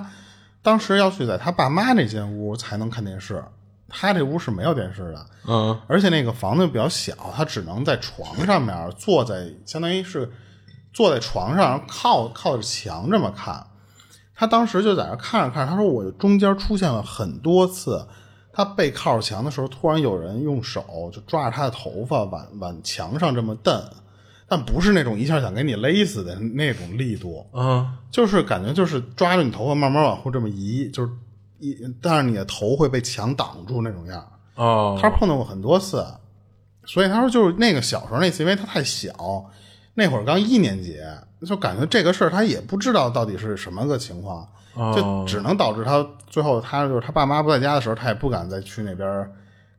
[0.64, 3.44] 当时要去在他爸妈那间屋才能看电视，
[3.86, 5.26] 他这屋是没有电视的。
[5.46, 10.32] 嗯而且那个房子比较小，他只能在床上面坐在，相当于是
[10.92, 13.66] 坐在床上靠靠着墙这么看。
[14.34, 18.06] 他当时就在那看着看着，他说我中间出现了很多次，
[18.50, 23.84] 他背靠着墙的时候，突然有人用手就抓着他的头发往往墙上这么蹬，
[24.46, 27.98] 但不是那种一下想给你勒死的那种力度，啊。
[28.10, 31.10] 就是感觉就是抓着你头发慢慢往后这么移，就是
[31.58, 34.24] 一，但是你的头会被墙挡住那种样
[35.00, 36.06] 他碰到过很多次，
[36.84, 39.10] 所以他说就是那个小时候那次，因为他太小，
[39.94, 41.00] 那会儿刚一年级，
[41.44, 44.46] 就感觉这个事儿他也不知道到底是什么个情况，
[44.94, 49.28] 就只能导致他最后他就是他爸妈不在家的时候，他也不敢再去那边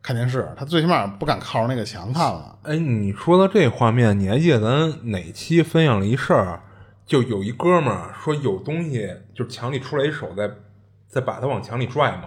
[0.06, 2.56] 看电视，他最起码不敢靠着那个墙看了。
[2.62, 6.62] 哎，你说到这画面，你还记得咱哪期分享了一事儿？
[7.08, 10.47] 就有一哥们儿说有东西，就是墙里出来一手在
[11.08, 12.26] 在把他往墙里拽嘛，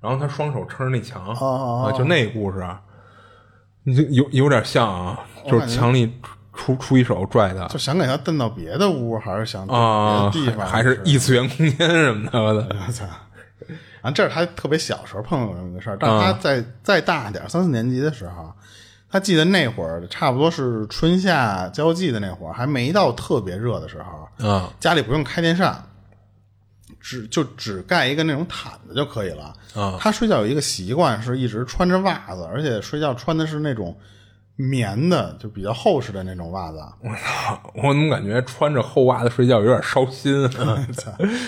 [0.00, 2.82] 然后他双手撑着那墙哦哦啊，就那故事啊，
[3.84, 6.12] 你就有有点像啊，就是墙里
[6.52, 12.76] 出出一手拽他就想给他蹬到别的屋，还是想啊，别的地方，还还是异次元空间什么的。
[12.84, 13.04] 我操！
[14.06, 18.52] 啊，这是他特别小时候碰到这么个事儿，但是他在再大点儿，三四年级的时候，
[19.10, 24.00] 他记得那会儿差不多是春夏交际的那会儿，还没到特别热的时
[24.38, 25.82] 候，啊家里不用开电扇，
[27.00, 29.52] 只就只盖一个那种毯子就可以了。
[29.74, 33.98] 啊他睡觉有一个习惯，是一直穿着袜子，而且睡觉穿的是那种
[34.56, 36.78] 棉的，就比较厚实的那种袜子。
[37.02, 37.60] 我操！
[37.74, 40.86] 我怎么感觉穿着厚袜子睡觉有点烧心啊？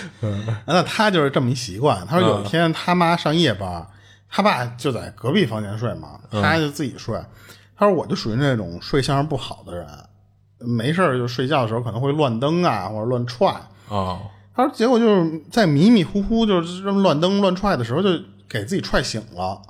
[0.65, 2.05] 那他就是这么一习惯。
[2.05, 3.87] 他说有一天他妈上夜班，
[4.29, 7.19] 他爸就在隔壁房间睡嘛，他就自己睡。
[7.75, 9.87] 他说我就属于那种睡相不好的人，
[10.59, 13.49] 没事儿就睡觉的时候可能会乱蹬啊，或者乱踹。
[13.89, 14.19] 啊
[14.55, 18.09] 他说结果就是在迷迷糊糊就是这么乱蹬乱踹的时候，就
[18.49, 19.61] 给自己踹醒了，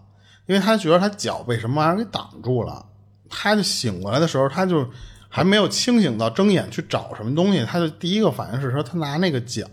[0.48, 2.86] 因为他觉得他脚被什么玩意儿给挡住了。
[3.30, 4.90] 他就醒过来的时候，他就
[5.28, 9.66] 还没有清醒到睁眼去找什么东西，他就第一个反应是说他拿那个脚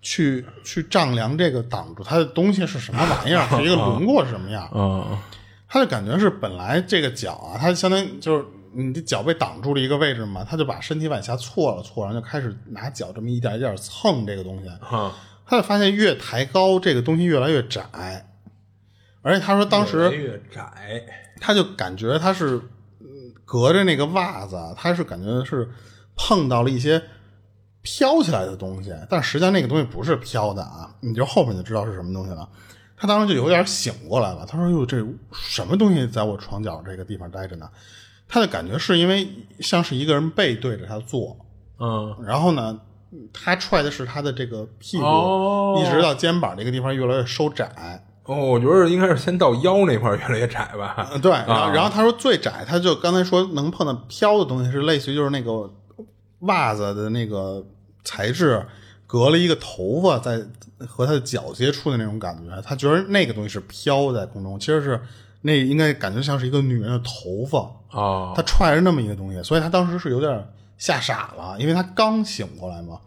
[0.00, 4.68] 去去丈量这个挡住他的东西是什么玩意儿， 是一个轮廓是什么样。
[4.74, 5.18] 嗯
[5.70, 14.68] 他就感觉是本来这个脚啊，他相当于就是你的脚被挡住了一个位置嘛，他就把身体往下错了错，然后就开始拿脚这么一点一点蹭这个东西。
[14.80, 15.14] 啊！
[15.44, 17.82] 他就发现越抬高，这个东西越来越窄，
[19.20, 21.02] 而且他说当时越窄
[21.38, 22.62] 他就感觉他是嗯
[23.48, 25.66] 隔着那个袜子，他是感觉是
[26.14, 27.02] 碰到了一些
[27.80, 32.46] 飘起来的东西，但实际上那个东西不是飘的啊，你就后面就知道是什么东西了。
[32.94, 37.70] 他当时就有点醒过来了，他说：“哟，这什么东西在我床角这个地方待着呢？”
[38.28, 39.26] 他的感觉是因为
[39.60, 41.34] 像是一个人背对着他坐，
[41.78, 42.78] 嗯然后呢，
[43.32, 48.04] 他踹的是他的这个屁股，哦一直到肩膀这个地方越来越收窄。
[48.28, 51.08] 哦，我觉得应该是先到腰那块儿越来越窄吧。
[51.10, 55.72] 呃对，然后、啊然后他说最窄，他就刚才说能碰到飘的东西是类似于就是那个
[56.40, 57.64] 袜子的那个
[58.04, 58.62] 材质
[59.06, 60.42] 隔了一个头发在
[60.86, 65.00] 和他的脚接触的那种感觉，他觉得那个东西是飘在空中，其实是
[65.40, 67.58] 那应该感觉像是一个女人的头发，
[67.98, 72.98] 哦他踹着那么一个东西，所以他当时是有点吓傻了，因为他刚醒过来嘛。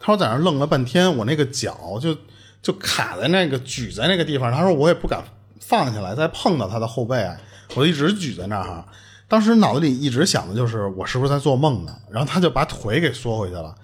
[0.00, 2.14] 他说在那愣了半天，我那个脚就
[2.64, 5.22] 就卡在那个举在那个地方，他说我也不敢
[5.60, 7.30] 放下来，再碰到他的后背，
[7.76, 8.82] 我就一直举在那儿。
[9.28, 11.94] 当时脑子里一直想的就是我是不是在做梦呢？
[12.10, 13.74] 然后他就把腿给缩回去了，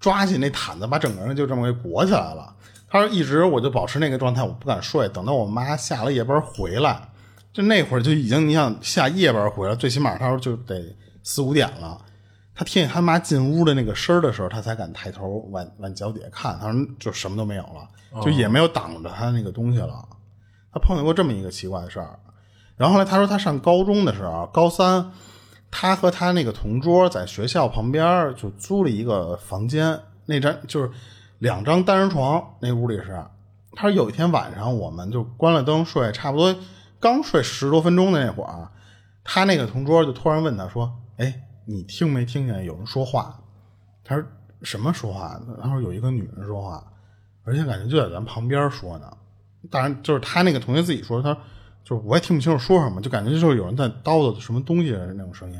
[0.00, 2.52] 抓起那毯子把整个人就这么给裹起来了。
[2.90, 7.08] 他说一直我就保持那个状态，我不敢睡，等到我妈下了夜班回来。
[7.52, 11.96] 就那会儿就已经，你想下夜班回来，最起码他说就得四五点了。
[12.54, 16.58] 他听见他妈进屋的那个声儿的时候，他才敢抬头往往脚底下看。
[16.60, 20.08] 他说就什么都没有了，就也没有挡着他那个东西了。
[20.72, 22.18] 他碰见过这么一个奇怪的事儿。
[22.76, 25.12] 然后后来他说他上高中的时候，高三，
[25.70, 30.90] 他和他那个同桌在学校旁边就租了一个房间，那张就是
[31.38, 33.24] 两张单人床，那屋里是。
[33.76, 36.54] 他说有一天晚上，我们就关了灯睡，差不多
[37.00, 38.68] 刚睡十多分钟的那会儿，
[39.24, 43.38] 他那个同桌就突然问他说：“哎，你听没听见有人说话？”
[44.04, 44.24] 他说
[44.62, 46.84] ：“什么说话？”他说：“有一个女人说话，
[47.44, 49.10] 而且感觉就在咱旁边说呢。
[49.70, 51.34] 当然，就是他那个同学自己说，他
[51.82, 55.58] 就是我也听不清楚说什么，就感觉就是有人在叨叨什么东西的那种声音。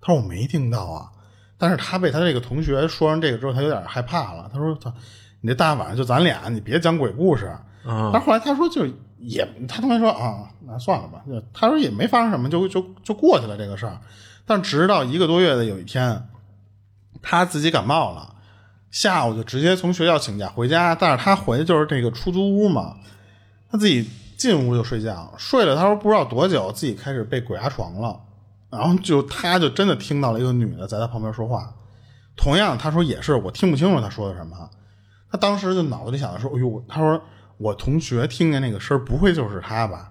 [0.00, 1.10] 他说我没听到啊，
[1.56, 4.50] 但是他被他这个同学说完这个之后，他有点害怕了。
[4.52, 4.92] 他说：“他，
[5.40, 8.86] 你这大晚上就咱俩，你别讲鬼故事。”嗯但后来他说就
[9.18, 11.22] 也，他同学说啊，那算了吧。
[11.26, 13.98] 就他说也没发生什么，就就就过去了这个事儿。
[14.48, 16.26] 但直到一个多月的有一天，
[17.20, 18.34] 他自己感冒了，
[18.90, 20.94] 下午就直接从学校请假回家。
[20.94, 22.96] 但是他回的就是这个出租屋嘛，
[23.70, 28.18] 他自己进屋就睡觉，睡了他说不知道多久，自己开始被鬼压床了。
[28.70, 31.74] 然后就他就真的听到了一个女的在他旁边说话。
[32.34, 34.56] 同样，他说也是我听不清楚他说的什么。
[35.30, 37.22] 他当时就脑子里想的说：“哎呦，他说
[37.58, 40.10] 我同学听见那个声儿，不会就是他吧？”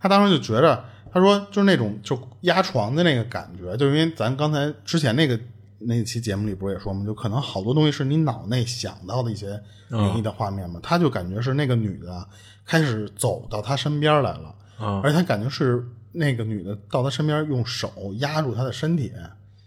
[0.00, 0.82] 他当时就觉着
[1.12, 5.38] 他说就是那种就压床的那个感觉，就因为咱刚才之前那个
[5.78, 12.26] 那期节目里不是也说嘛，就可能好多东西是你脑内想到的一些灵异的画面嘛，他就感觉是那个女的
[12.64, 19.12] 开始走到他身边来了，嗯而且他感觉是那个女的到他身边用手压住他的身体，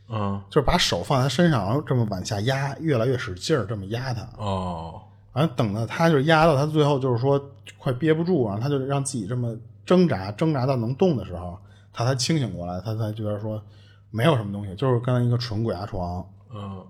[0.09, 4.21] 嗯就是把手放在他身上，然后这么往下压，越来越使劲儿，这么压他。
[4.37, 5.01] 哦
[5.33, 7.43] 完了，等到他就是压到他最后就是说
[7.79, 11.57] 快憋不住，然后他就让自己这么挣扎，挣扎到能动的时候，
[11.91, 13.61] 他才清醒过来，他才觉得说
[14.11, 16.25] 没有什么东西，就是跟一个纯鬼压床。
[16.53, 16.85] 嗯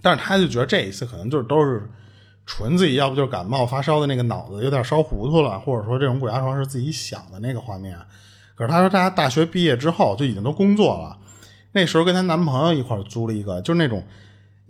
[0.00, 1.90] 但是他就觉得这一次可能就是都是
[2.46, 7.98] 纯自己，要不就是感冒发烧的那个脑子有点烧糊涂了，或者说这种鬼压床是自己想的那个画面。
[8.54, 11.18] 可是他说他大学毕业之后就已经都工作了，
[11.72, 14.02] 那时候跟她男朋友一块租了一个就是那种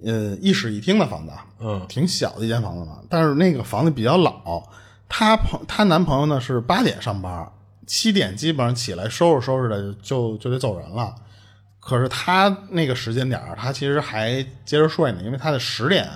[0.03, 4.63] 呃一室一厅的房子，嗯挺小的一间房子嘛，但是那个房子比较老。
[5.09, 7.51] 她朋她男朋友呢是八点上班，
[7.89, 11.13] 七点基本上起来收拾收拾的就就得走人了。
[11.81, 16.07] 可是他那个时间点儿，她其实还接着睡呢，因为他的十点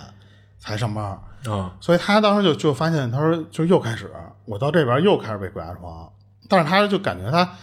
[0.58, 4.12] 才上班，啊所以他当时就就发现，他说就又开始，
[4.44, 6.12] 我到这边又开始被鬼压床，
[6.46, 7.56] 但是他就感觉他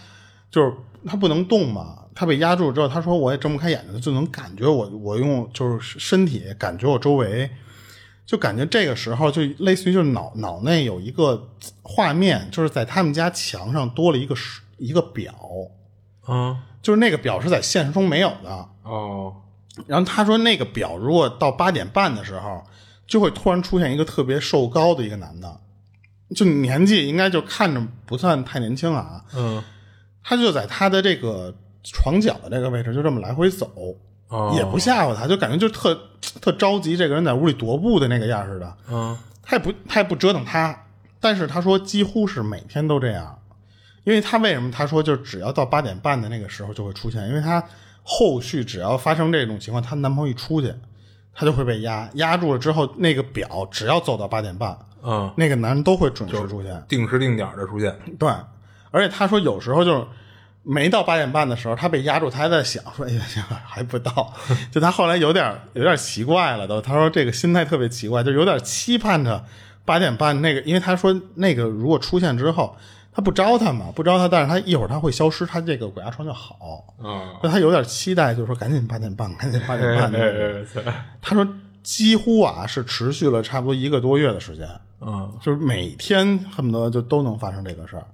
[0.50, 0.74] 就是
[1.06, 7.48] 他不能动嘛，他被压住之后，他说我也睁不开眼睛，就能感觉我我用就是身体感觉我周围，
[8.30, 11.48] 就感觉这个时候就类似于就是脑脑内有一个
[11.82, 14.36] 画面，就是在他们家墙上多了一个
[14.78, 15.34] 一个表，
[16.28, 18.68] 嗯就是那个表是在现实中没有的。
[18.84, 19.34] 哦
[19.88, 22.62] 然后他说，那个表如果到八点半的时候，
[23.04, 25.60] 就会突然出现一个特别瘦高的一个男的，
[26.36, 29.24] 就年纪应该就看着不算太年轻啊。
[29.34, 29.60] 嗯
[30.22, 31.52] 他就在他的这个
[31.82, 33.68] 床角的这个位置，就这么来回走，
[34.30, 35.94] 哦也不吓唬他，就感觉就特
[36.40, 38.76] 特着急，这个人在屋里踱步的那个样似的。
[38.90, 40.84] 嗯他也不他也不折腾他，
[41.18, 43.36] 但是他说几乎是每天都这样，
[44.04, 47.62] 因为他为什么他说就只要到八点半的那个时候就会出现，因为他
[48.02, 50.72] 后续只要发生这种情况，她男朋友一出去，
[51.34, 56.82] 他就会被压压住了之后，那个表只要走到八点半，嗯，那个男人都会准时出现。
[56.88, 57.92] 定时定点的出现。
[58.18, 58.28] 对，
[58.92, 60.06] 而且他说有时候就是
[60.62, 63.22] 没到八点半的时候，他被压住，他还在想说：“哎呀，
[63.64, 64.32] 还不到。”
[64.70, 69.44] 就他后来有点有点奇怪了，都他说这个心态特别奇怪，就有点期盼着
[69.84, 72.76] 八点半那个，因为他说那个如果出现之后，
[73.12, 76.84] 他不招他嘛，不招他，但是他一会儿他会消失，他这个鬼压床就好。
[76.98, 80.12] 啊所以他有点期待，就是说赶紧八点半，赶紧八点半。
[81.22, 81.46] 他说
[81.82, 84.68] 几乎啊是持续了差不多一个多月的时间。
[85.00, 88.04] 嗯就是每天恨不得就都能发生这个事儿，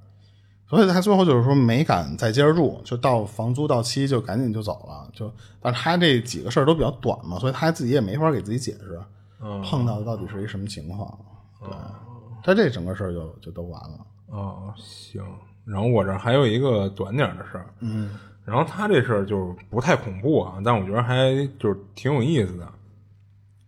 [0.69, 5.09] 所以他最后就是说没敢再接着住，就到房租到期就赶紧就走了。
[5.13, 9.01] 就但是他这几个事儿都比较短嘛，所以他自己也没法给自己解释，
[9.65, 11.19] 碰到的到底是一什么情况。
[11.61, 11.71] 对，
[12.43, 13.99] 他这整个事儿就就都完了。
[14.29, 15.25] 哦，行。
[15.65, 18.11] 然后我这儿还有一个短点的事儿，嗯，
[18.45, 22.69] 然后他这事儿就是不太恐怖啊，但我觉得还就是挺有意思的。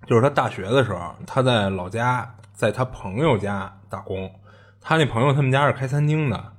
[0.07, 4.31] 就是他大学的时候，他在老家，在他朋友家打工。
[4.81, 6.53] 他那朋友他们家是开餐厅的，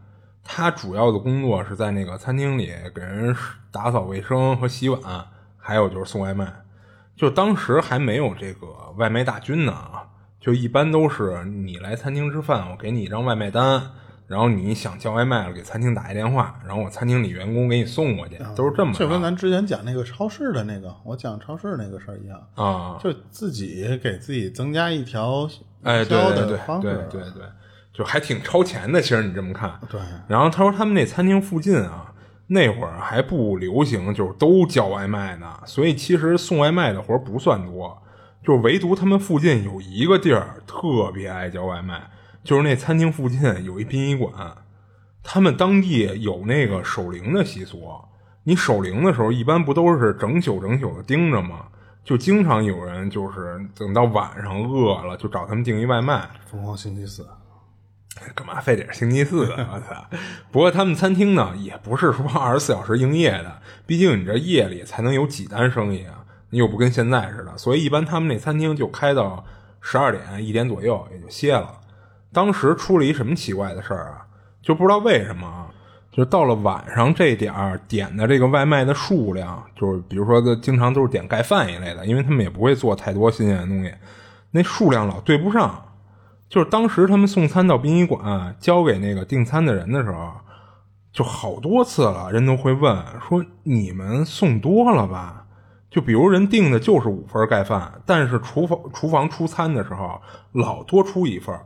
[0.51, 3.35] 他主要的工作是在那个餐厅里给人
[3.71, 4.99] 打扫卫生和洗碗，
[5.55, 6.51] 还有就是送外卖。
[7.15, 8.65] 就当时还没有这个
[8.97, 10.07] 外卖大军呢啊，
[10.39, 13.79] 就一般都是你来餐厅吃饭，我给你一张外卖单，
[14.25, 18.97] 然后你想叫外卖了，给餐厅打一电话，然后我餐厅里员工给你送过去，都是这么着。
[18.97, 25.47] 就跟咱之前讲那个超市的那个，我讲超市那个事儿一样，啊，就自己给自己增加一条
[25.83, 26.57] 哎，对销对对。
[26.81, 27.43] 对对对，
[27.99, 29.01] 就还挺超前的。
[29.01, 32.13] 其实你这么看，对然后他说他们那餐厅附近啊，
[32.47, 38.01] 那会儿还不流行，就是都叫外卖呢，所以其实送外卖的活儿不算多，
[38.41, 42.09] 就唯独他们附近有一个地儿特别爱叫外卖，
[42.41, 44.31] 就是那餐厅附近有一殡仪馆，
[45.21, 47.83] 他们当地有那个守灵的习俗。
[48.45, 51.65] 你守灵的时候，一般不都是整宿整宿的盯着吗？
[52.03, 56.27] 就经常有人就是等到晚上饿了，就找他们订一外卖。
[56.45, 57.27] 疯狂星期四，
[58.35, 59.69] 干嘛非得是星期四啊？
[59.73, 60.05] 我操！
[60.51, 69.43] 不过他们餐厅呢，也不是说二十四小时营业的，毕竟你这夜里才能有几单生意啊，又不跟现在似的，所以一般他们那餐厅就开到
[69.81, 71.79] 十二点一点左右也就歇了。
[72.31, 74.25] 当时出了一什么奇怪的事儿啊？
[74.61, 75.67] 就不知道为什么啊，
[76.11, 83.91] 就到了晚上这点儿点的这个外卖的数量，就是比如说的经常都是点盖饭一类的，因为他们也不会做太多新鲜的东西，
[84.51, 85.83] 那数量老对不上。
[86.49, 90.33] 就是当时他们送餐到殡仪馆交给那个订餐的人的时候，
[91.13, 95.45] 就好多次了，人都会问说：“你们送多了吧？”
[95.89, 100.21] 就比如人订的就是五份盖饭，但是厨房厨房出餐的时候
[100.51, 101.59] 老多出一份，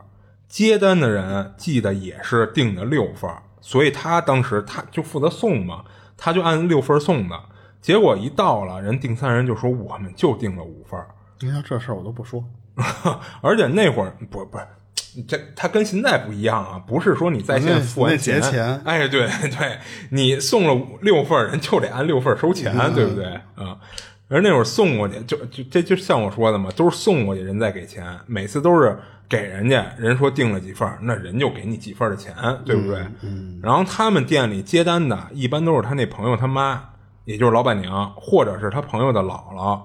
[0.48, 3.30] 接单的人记得也是订的六份，
[3.60, 5.84] 所以他当时他就负责送嘛，
[6.16, 7.38] 他就按六份送的。
[7.82, 11.08] 结果一到了，人订餐人就说我们就订了五份儿，
[11.40, 12.42] 你看这事儿我都不说，
[13.42, 14.64] 而且那会儿不不是。
[15.28, 18.42] 这他跟现在不一样啊，不是说你在线付完钱
[18.84, 19.78] 哎，对对，
[20.10, 23.78] 你送了六份，人就得按六份收钱，对不对啊？
[24.28, 28.98] 而那会儿送过去，就就这就像我说的嘛，都是送过去，人再给钱，每次都是
[29.28, 32.98] 给人家，人说订了几份，那人就给你几份的钱，对不对？
[33.22, 33.60] 嗯。
[33.62, 36.82] 然后他们店里接单的，一般都是他那朋友他妈，
[37.24, 39.80] 也就是老板娘，或者是他朋友的姥姥。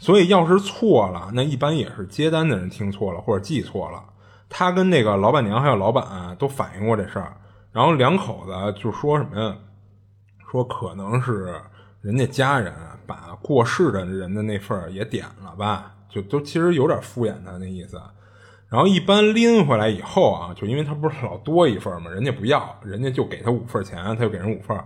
[0.00, 4.02] 所以要是错了，那一般也是接单的人听错了或者记错了。
[4.48, 7.36] 他跟那个老板娘还有老板都反映过这事儿，
[7.70, 9.56] 然后两口子就说什么呀？
[10.50, 11.54] 说可能是
[12.00, 12.74] 人家家人
[13.06, 18.00] 把过世的人的那份儿也点了吧，就都其实有点敷衍他那意思。
[18.70, 24.78] 然后一般拎回来以后啊，就因为他不是老多一份嘛，人家不要，人家就给他五份钱，他就给人五份，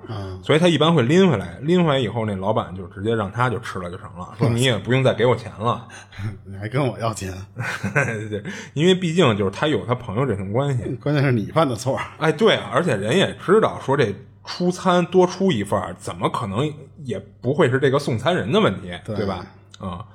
[0.43, 1.59] 所以他一般会拎回来。
[1.61, 5.87] 拎回来以后，那老板就直接让他就吃了就成了，说你也不用再给我钱了，
[6.49, 7.31] 你还跟我要钱？
[8.31, 10.85] 对，因为毕竟就是他有他朋友这层关系。
[11.03, 14.15] 关键是你犯的错，哎，对啊，而且人也知道说这
[14.47, 16.73] 出餐多出一份，怎么可能
[17.03, 19.45] 也不会是这个送餐人的问题，对吧？
[19.79, 20.07] 啊。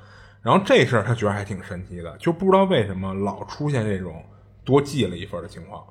[0.41, 4.23] 然后这事儿他觉得还挺神奇的，就不知道为什么老出现这种
[4.63, 5.83] 多寄了一份的情况。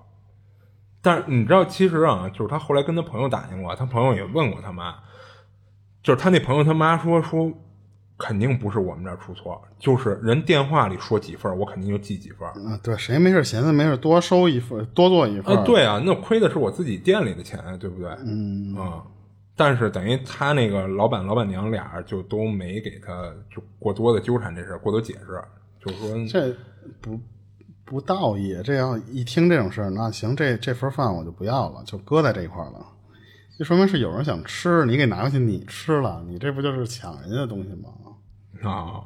[1.02, 4.94] 但是你知道，其实啊，就是他后来跟他朋友打听过，他朋友也问过他妈，
[6.02, 7.52] 就是他那朋友他妈说说，
[8.18, 12.48] 肯定不是我们这儿出错，就是人电话里说几份，我肯定就寄几份。
[12.48, 15.56] 啊，对，谁没事闲着没事多收一份，多做一份。
[15.56, 18.10] 啊，对啊，那亏的是我自己店里的钱，对不对？
[18.26, 19.04] 嗯啊。
[19.58, 25.42] 但是等于他那个老板老板娘俩就都没给他就过多的纠缠这事过多解释，
[25.84, 26.56] 就是说这
[27.00, 27.18] 不
[27.84, 28.56] 不道义。
[28.62, 32.86] 这要一听这种事儿，那行，这这份饭我就不要了，就搁在这一块了。
[33.58, 37.90] 这说明是有人想吃，你给拿过去你吃了，你这不就是抢人家的东西吗？
[38.62, 39.02] 啊，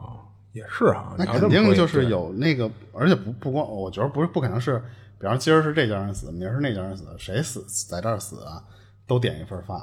[0.52, 4.78] 也是啊，那肯定就是有那个，而且不不光，我觉得不是不可能是，
[5.18, 8.62] 比方今儿是这家人死，明儿是那家人死，谁死在这儿死啊，
[9.06, 9.78] 都点一份饭。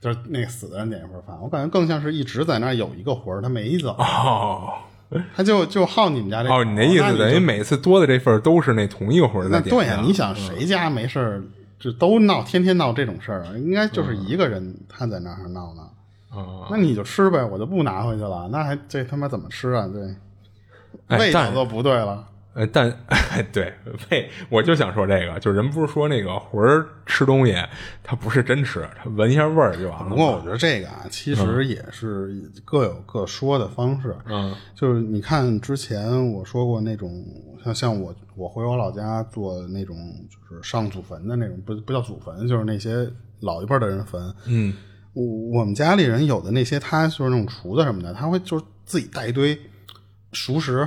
[0.00, 3.96] 就是那死的人点一份饭，我感觉更像是一直在那儿有一个活儿，他没走，
[5.36, 11.42] 他就就好你们家这哦，你那意思等于每次多的这份都是那同一个活儿那对呀，你想谁家没事儿
[11.78, 13.52] 就都闹，天天闹这种事儿啊？
[13.56, 15.82] 应该就是一个人他在那儿闹呢。
[16.70, 18.48] 那你就吃呗，我就不拿回去了。
[18.52, 19.88] 那还这他妈怎么吃啊？
[19.88, 22.24] 对，味道都不对了。
[22.60, 22.94] 呃，但
[23.52, 23.72] 对，
[24.10, 27.56] 喂，我就想说这个，就人不是说那个魂儿吃东西，
[28.02, 30.10] 他不是真吃，他闻一下味儿就完了。
[30.10, 32.28] 不过我觉得这个啊，其实也是
[32.62, 34.14] 各有各说的方式。
[34.26, 37.24] 嗯，就是你看之前我说过那种，
[37.64, 39.96] 像像我我回我老家做那种，
[40.28, 44.20] 就是上祖坟的那种，不不叫祖坟，就是那些老一辈的人坟。
[44.46, 44.74] 嗯，
[45.14, 45.24] 我
[45.60, 49.58] 我们家里人有的那些，他就是那种厨子什么的，他会就是自己带一堆
[50.32, 50.86] 熟食。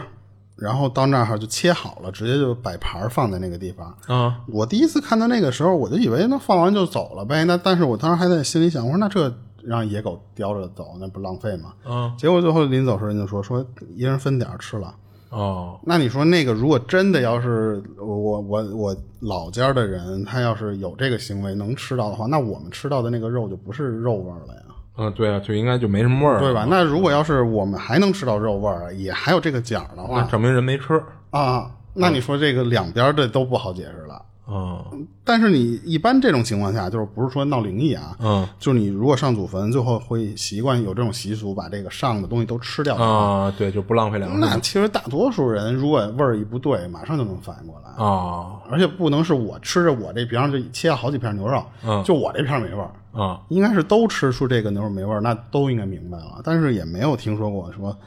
[0.55, 3.95] 然后到那儿就切好了，直接就摆盘放在那个地方。
[4.07, 7.43] 啊，我第一次看到那个时候，我就以为那放完就走了呗。
[7.45, 9.33] 那但是我当时还在心里想，我说那这
[9.63, 11.73] 让野狗叼着走，那不浪费吗？
[11.83, 14.95] 啊，结果最后临走时候人就说说一人分点吃了。
[15.29, 24.61] 哦，那你说那个如果真的要是我我我老家的人，他要是有这个行为能吃到的话，那我们吃到的那个肉就不是肉味了呀。
[24.97, 26.67] 嗯，对啊，就应该就没什么味儿，对吧？
[26.69, 31.71] 那如果要是我们还能吃到肉味儿，也还有这个奖的话，证明人没吃啊。
[31.95, 34.21] 那你说这个两边的都不好解释了。
[34.45, 38.15] 嗯，但是你一般这种情况下，就是不是说闹灵异啊？
[38.19, 43.49] 嗯，就是你如果上祖坟，最后会习惯有这种习俗，把这个上的东西都吃掉啊。
[43.57, 44.37] 对，就不浪费粮食。
[44.39, 48.59] 那其实大多数人如果味儿一不对，马上就能反应过来啊。
[48.69, 53.39] 而且不能是我吃着我这，比方就切了好几片牛肉，嗯，就我这片没味儿啊。
[53.47, 56.41] 应该是都吃出这个牛肉没味儿，那都应该明白了。
[56.43, 57.97] 但是也没有听说过说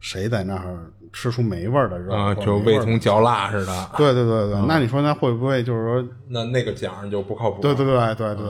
[0.00, 0.90] 谁在那儿。
[1.12, 3.90] 吃出霉味儿的肉啊，就味同嚼蜡似的。
[3.96, 7.60] 对对对对，那你说那会不会就是说，那那个奖就不靠谱？
[7.60, 8.48] 对对对对对，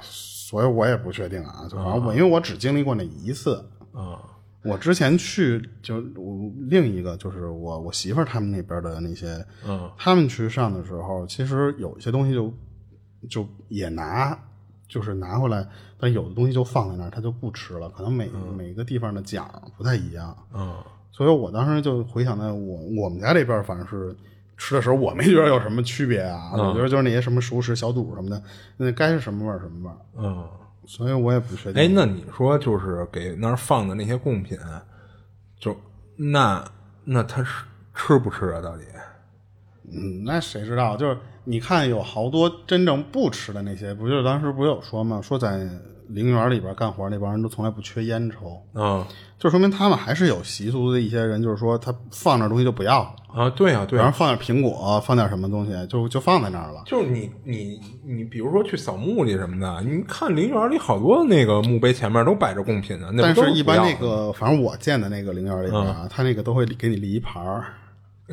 [0.00, 1.66] 所以我也不确定啊。
[1.70, 3.56] 就反正我因为我只经历过那一次
[3.92, 4.20] 啊。
[4.64, 12.52] 我之前去就我另一个就是我我媳妇儿他们那边的那些，嗯，他们去上的时候，其实有一些东西就
[13.30, 14.36] 就也拿，
[14.88, 15.66] 就是拿回来，
[15.98, 17.88] 但有的东西就放在那儿，他就不吃了。
[17.90, 19.48] 可能每每个地方的奖
[19.78, 20.74] 不太一样，嗯。
[21.10, 24.14] 所以我当时就回想到我我们家这边，反正是
[24.56, 26.52] 吃的时候，我没觉得有什么区别啊。
[26.52, 28.42] 我觉得就是那些什么熟食、小肚什么的，
[28.76, 29.96] 那该是什么味儿什么味儿。
[30.16, 30.48] 嗯，
[30.86, 31.82] 所以我也不确定。
[31.82, 34.56] 哎，那你说就是给那儿放的那些贡品，
[35.58, 35.76] 就
[36.16, 36.64] 那
[37.04, 37.64] 那他是
[37.94, 38.60] 吃不吃啊？
[38.60, 38.84] 到底？
[39.90, 40.96] 嗯，那谁知道？
[40.96, 45.20] 就是你看，有好多真正不吃的那些，不就是当时不是有说吗？
[45.22, 45.66] 说在
[46.08, 49.06] 陵园里边干活那帮人都从来不缺烟抽，啊。
[49.38, 53.04] 就说明他们还是有习俗的一些人，就是说他放那东西就不要。
[53.04, 56.82] 了，啊，对啊，比对啊，方放点苹果，放点什么东西，就就放在那儿了。
[56.86, 67.64] 就是你你你，比如说去扫墓去什么的，你看陵园里好多那个墓碑前面都摆着贡品呢，那但是，一般那个，反正我见的那个陵园里边啊，他那个都会给你立一牌儿，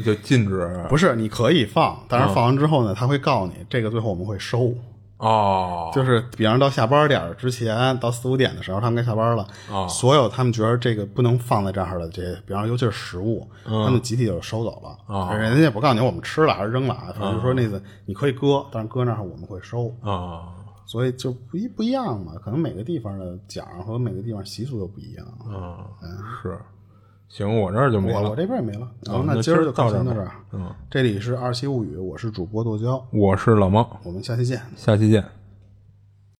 [0.03, 0.83] 就禁止。
[0.89, 4.73] 不是你可以放，但是放完之后呢，他会告诉你，这个最后我们会收。
[5.17, 9.87] 哦，就是比方到下班点儿之前，到四五点的时候，他们该下班了，哦。
[9.89, 14.97] 所有他们觉得这个不能放在这儿的这些，比方尤其是食物，他们集体就收走了。
[15.07, 15.33] 哦。
[15.33, 20.51] 人家也不告诉你我们吃了还是扔了啊，反正就说那个你可以搁，但是搁那儿我们会收，啊
[20.87, 22.33] 所以就不一不一样嘛。
[22.43, 25.25] 可能每个地方的讲和每个地方习俗都不一样。
[25.49, 25.89] 啊，
[26.43, 26.59] 是，
[27.27, 28.21] 行，我这儿就没了。
[28.21, 30.31] 我我这边也没了，啊那今儿那今儿就到这儿吧先到这儿。
[30.53, 34.61] 嗯，这里是二七物语，我是主播剁椒，我是老猫，我们下期见。
[34.75, 35.23] 下期见。